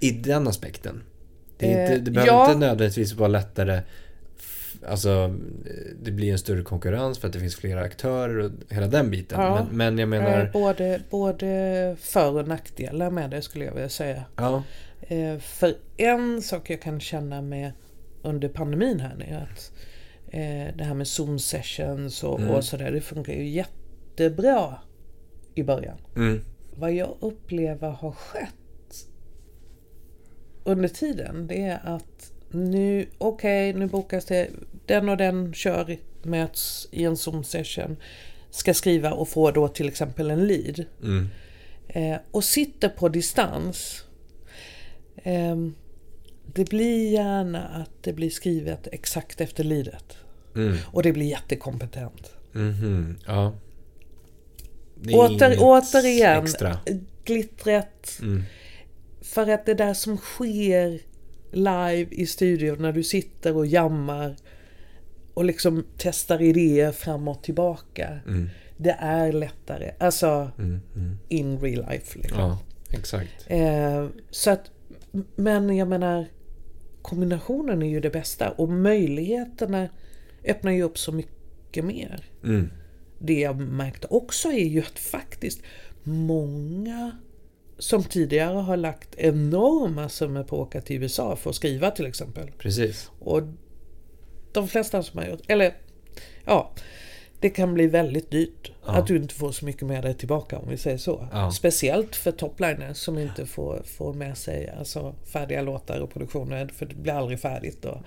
[0.00, 1.02] I den aspekten.
[1.58, 2.46] Det, är Eh, inte, det behöver ja.
[2.46, 3.80] inte nödvändigtvis vara lättare.
[4.88, 5.10] Alltså,
[5.66, 5.70] eh,
[6.02, 9.40] det blir en större konkurrens för att det finns flera aktörer och hela den biten.
[9.40, 9.66] Ja.
[9.72, 13.88] Men, men jag Eh, menar, Både, både för och nackdelar med det skulle jag vilja
[13.88, 14.24] säga.
[14.36, 14.62] ja, Eh,
[15.40, 17.72] För en sak jag kan känna med
[18.22, 19.72] under pandemin här är att
[20.28, 24.78] eh, det här med Zoom sessions och, och sådär, det funkar ju jättebra
[25.54, 25.98] i början.
[26.16, 26.40] mm,
[26.76, 28.52] Vad jag upplever har skett
[30.64, 34.48] under tiden det är att nu, okej, nu bokas det,
[34.86, 37.96] den och den kör, möts i en Zoom session,
[38.50, 40.84] ska skriva och få då till exempel en lead.
[41.02, 41.28] mm,
[41.88, 44.04] Eh, och sitter på distans.
[45.26, 45.74] Ehm,
[46.54, 50.16] det blir gärna att det blir skrivet exakt efter lidet.
[50.54, 52.32] mm, Och det blir jättekompetent.
[52.52, 53.54] mhm, ja.
[54.94, 56.78] Det är Åter, återigen, Extra.
[57.24, 58.18] glittret.
[58.22, 58.42] Mm.
[59.20, 61.00] För att det där som sker
[61.52, 64.36] live i studion när du sitter och jammar
[65.34, 68.18] och liksom testar idéer fram och tillbaka.
[68.26, 69.90] Mm, Det är lättare.
[69.98, 71.18] Alltså mm, mm.
[71.28, 72.18] in real life.
[72.18, 72.38] Liksom.
[72.40, 72.58] Ja,
[72.90, 73.30] exakt.
[73.46, 74.70] Eh, så att,
[75.36, 76.26] men jag menar,
[77.02, 79.88] kombinationen är ju det bästa och möjligheterna
[80.44, 82.24] öppnar ju upp så mycket mer.
[82.44, 82.70] Mm.
[83.18, 85.62] Det jag märkte också är ju att faktiskt
[86.02, 87.16] många
[87.78, 92.06] som tidigare har lagt enorma summor på att åka till USA för att skriva till
[92.06, 92.50] exempel.
[92.58, 93.10] Precis.
[93.18, 93.42] Och
[94.52, 95.74] de flesta som har gjort, eller
[96.44, 96.72] ja,
[97.40, 98.72] det kan bli väldigt dyrt.
[98.82, 101.28] Att du inte får så mycket med dig tillbaka om vi säger så.
[101.32, 101.50] Ja.
[101.50, 106.86] Speciellt för topliners som inte får, får med sig alltså, färdiga låtar och produktioner för
[106.86, 107.82] det blir aldrig färdigt.
[107.82, 108.02] Då.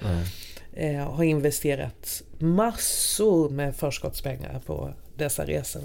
[0.74, 5.84] Eh, har investerat massor med förskottspengar på dessa resor.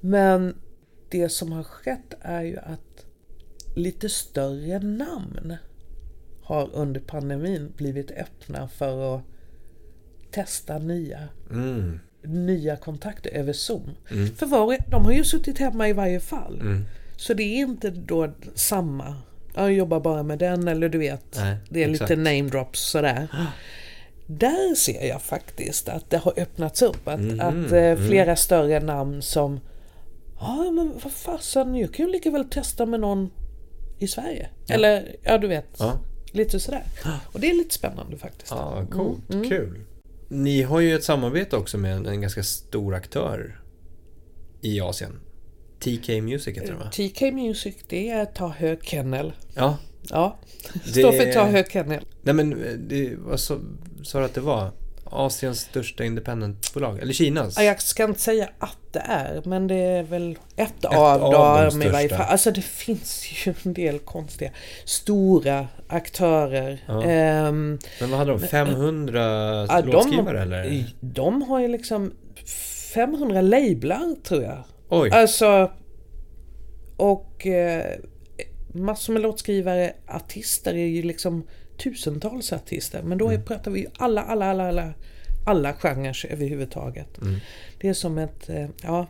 [0.00, 0.56] Men
[1.08, 3.06] det som har skett är ju att
[3.76, 5.56] lite större namn
[6.42, 9.22] har under pandemin blivit öppna för att
[10.30, 12.00] testa nya, Mm.
[12.24, 13.90] Nya kontakter över Zoom.
[14.36, 16.60] För var, de har ju suttit hemma i varje fall.
[16.60, 16.84] Mm.
[17.16, 19.16] Så det är inte då samma.
[19.54, 21.36] Jag jobbar bara med den eller du vet.
[21.36, 22.10] Nej, det är exakt.
[22.10, 23.28] lite name drops sådär.
[24.26, 27.08] Där ser jag faktiskt att det har öppnats upp.
[27.08, 29.60] Att, Mhm, att eh, flera större namn som
[30.40, 33.30] Ja men vad fasen, jag kan ju lika väl testa med någon
[33.98, 34.48] i Sverige.
[34.68, 35.66] Eller ja du vet.
[35.78, 35.98] Ja.
[36.32, 36.82] Lite sådär.
[37.32, 38.50] Och det är lite spännande faktiskt.
[38.50, 39.48] Ja, coolt.
[39.48, 39.80] Kul.
[40.34, 43.60] Ni har ju ett samarbete också med en, en ganska stor aktör
[44.60, 45.20] i Asien.
[45.80, 46.90] TK Music heter den va?
[46.90, 49.32] TK Music det är Ta Hö Kennel.
[49.54, 49.78] Ja.
[50.10, 50.38] Ja,
[50.84, 52.04] Det- står för Ta Hö Kennel.
[52.22, 53.58] Nej men, eh, det, vad sa
[54.12, 54.70] du att det var?
[55.04, 56.98] Asiens största independentbolag?
[56.98, 57.56] Eller Kinas?
[57.56, 61.32] Ja, Jag ska inte säga att det är, men det är väl ett, av, av
[61.32, 62.26] de dem i varje fall.
[62.28, 64.50] Alltså det finns ju en del konstiga,
[64.84, 66.82] stora aktörer.
[66.86, 67.04] Ja.
[67.04, 68.40] Ehm, Men vad hade de?
[68.40, 69.20] 500
[69.68, 70.84] ja, låtskrivare eller?
[71.00, 72.12] De har ju liksom
[72.94, 74.64] 500 lablar tror jag.
[74.88, 75.10] Oj.
[75.10, 75.70] Alltså,
[76.96, 77.84] och eh,
[78.74, 81.46] massor med låtskrivare, artister är ju liksom
[81.76, 83.02] tusentals artister.
[83.02, 84.94] Men då är, pratar vi ju alla, alla, alla, alla,
[85.46, 87.18] alla genrer överhuvudtaget.
[87.80, 89.06] Det är som ett, eh, ja,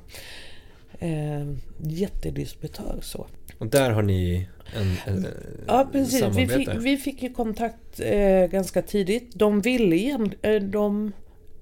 [0.98, 1.46] eh,
[1.78, 3.26] jättedistributör så.
[3.58, 5.26] Och där har ni en, en
[5.66, 6.14] Ja, precis.
[6.14, 6.54] Vi samarbete?
[6.54, 9.34] fick, vi fick ju kontakt eh, ganska tidigt.
[9.34, 11.12] De ville igen, eh, de,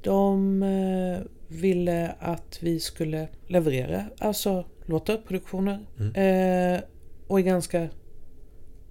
[0.03, 5.86] de eh, ville att vi skulle leverera, alltså låtar, produktioner.
[6.14, 6.80] Eh,
[7.26, 7.88] och i ganska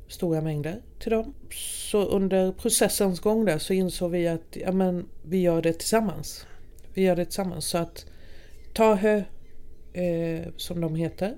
[0.07, 1.33] stora mängder till dem.
[1.89, 6.45] Så under processens gång där så insåg vi att ja, men, vi gör det tillsammans.
[6.93, 7.65] Vi gör det tillsammans.
[7.65, 8.05] Så att
[8.73, 9.23] Tahö,
[9.93, 11.37] eh, som de heter,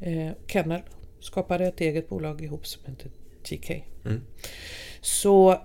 [0.00, 0.82] eh, Kennel,
[1.20, 3.10] skapade ett eget bolag ihop som heter
[3.42, 3.84] TK.
[4.04, 4.20] Mm.
[5.00, 5.60] Så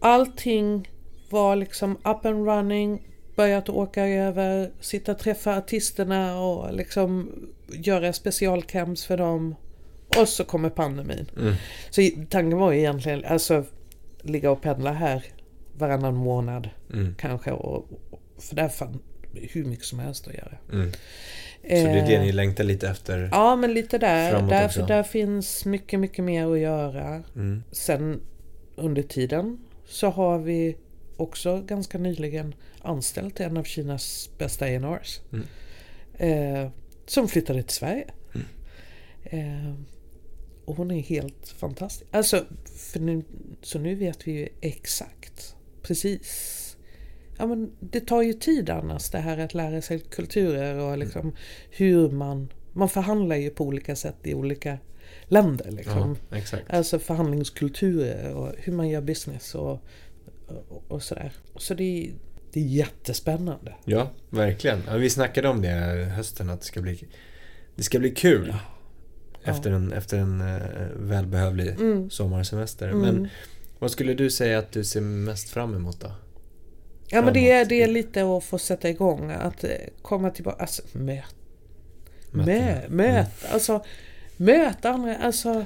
[0.00, 0.88] allting
[1.30, 7.30] var liksom up and running, börjat åka över, sitta och träffa artisterna och liksom
[7.68, 9.54] göra specialcamps för dem.
[10.20, 11.30] Och så kommer pandemin.
[11.40, 11.54] Mm.
[11.90, 13.64] Så tanken var ju egentligen alltså
[14.22, 15.24] ligga och pendla här
[15.78, 17.14] varannan månad Mm.
[17.18, 17.50] kanske.
[17.52, 17.88] Och,
[18.38, 18.98] för där fann
[19.34, 20.56] hur mycket som helst att göra.
[20.72, 20.92] Mm.
[20.92, 20.98] Så
[21.68, 23.28] det är det Eh, ni längtar lite efter?
[23.32, 24.42] Ja men lite där.
[24.42, 27.22] Där, där finns mycket, mycket mer att göra.
[27.34, 27.62] Mm.
[27.72, 28.20] Sen
[28.76, 30.76] under tiden så har vi
[31.16, 35.44] också ganska nyligen anställt en av Kinas bästa A&Rs Mm.
[36.64, 36.70] eh,
[37.06, 38.06] Som flyttade till Sverige.
[38.34, 38.46] Mm.
[39.24, 39.74] Eh,
[40.66, 42.10] och hon är helt fantastisk.
[42.10, 42.44] Alltså,
[42.92, 43.22] för nu,
[43.62, 46.62] så nu vet vi ju exakt, precis.
[47.38, 51.36] Ja, men det tar ju tid annars det här att lära sig kulturer och liksom
[51.70, 52.48] hur man...
[52.72, 54.78] Man förhandlar ju på olika sätt i olika
[55.24, 55.70] länder.
[55.70, 56.16] Liksom.
[56.30, 56.70] Ja, exakt.
[56.70, 59.80] Alltså förhandlingskulturer och hur man gör business och,
[60.46, 61.32] och, och sådär.
[61.56, 62.12] Så det är,
[62.52, 63.74] det är jättespännande.
[63.84, 64.82] Ja, verkligen.
[64.86, 65.68] Ja, vi snackade om det
[66.16, 67.08] hösten att det ska bli,
[67.76, 68.54] det ska bli kul.
[69.50, 70.62] Efter en, efter en eh,
[70.96, 72.10] välbehövlig Mm.
[72.10, 72.88] sommarsemester.
[72.88, 73.00] Mm.
[73.00, 73.28] Men
[73.78, 76.12] vad skulle du säga att du ser mest fram emot då?
[77.08, 79.70] Ja men det är, det är lite att få sätta igång, att eh,
[80.02, 81.24] komma tillbaka, alltså möt,
[82.30, 82.56] Mötena.
[82.56, 83.84] mö, möt, alltså
[84.36, 85.64] möta andra, alltså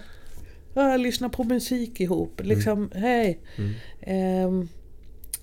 [0.75, 3.41] ja, lyssna på musik ihop, liksom hej.
[3.57, 3.73] Mm.
[4.01, 4.69] Ehm,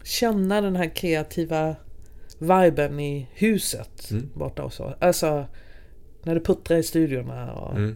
[0.03, 1.75] känna den här kreativa
[2.39, 4.29] viben i huset Mm.
[4.33, 4.95] borta och så.
[4.99, 5.45] Alltså
[6.23, 7.95] när det puttrar i studiorna och Mm.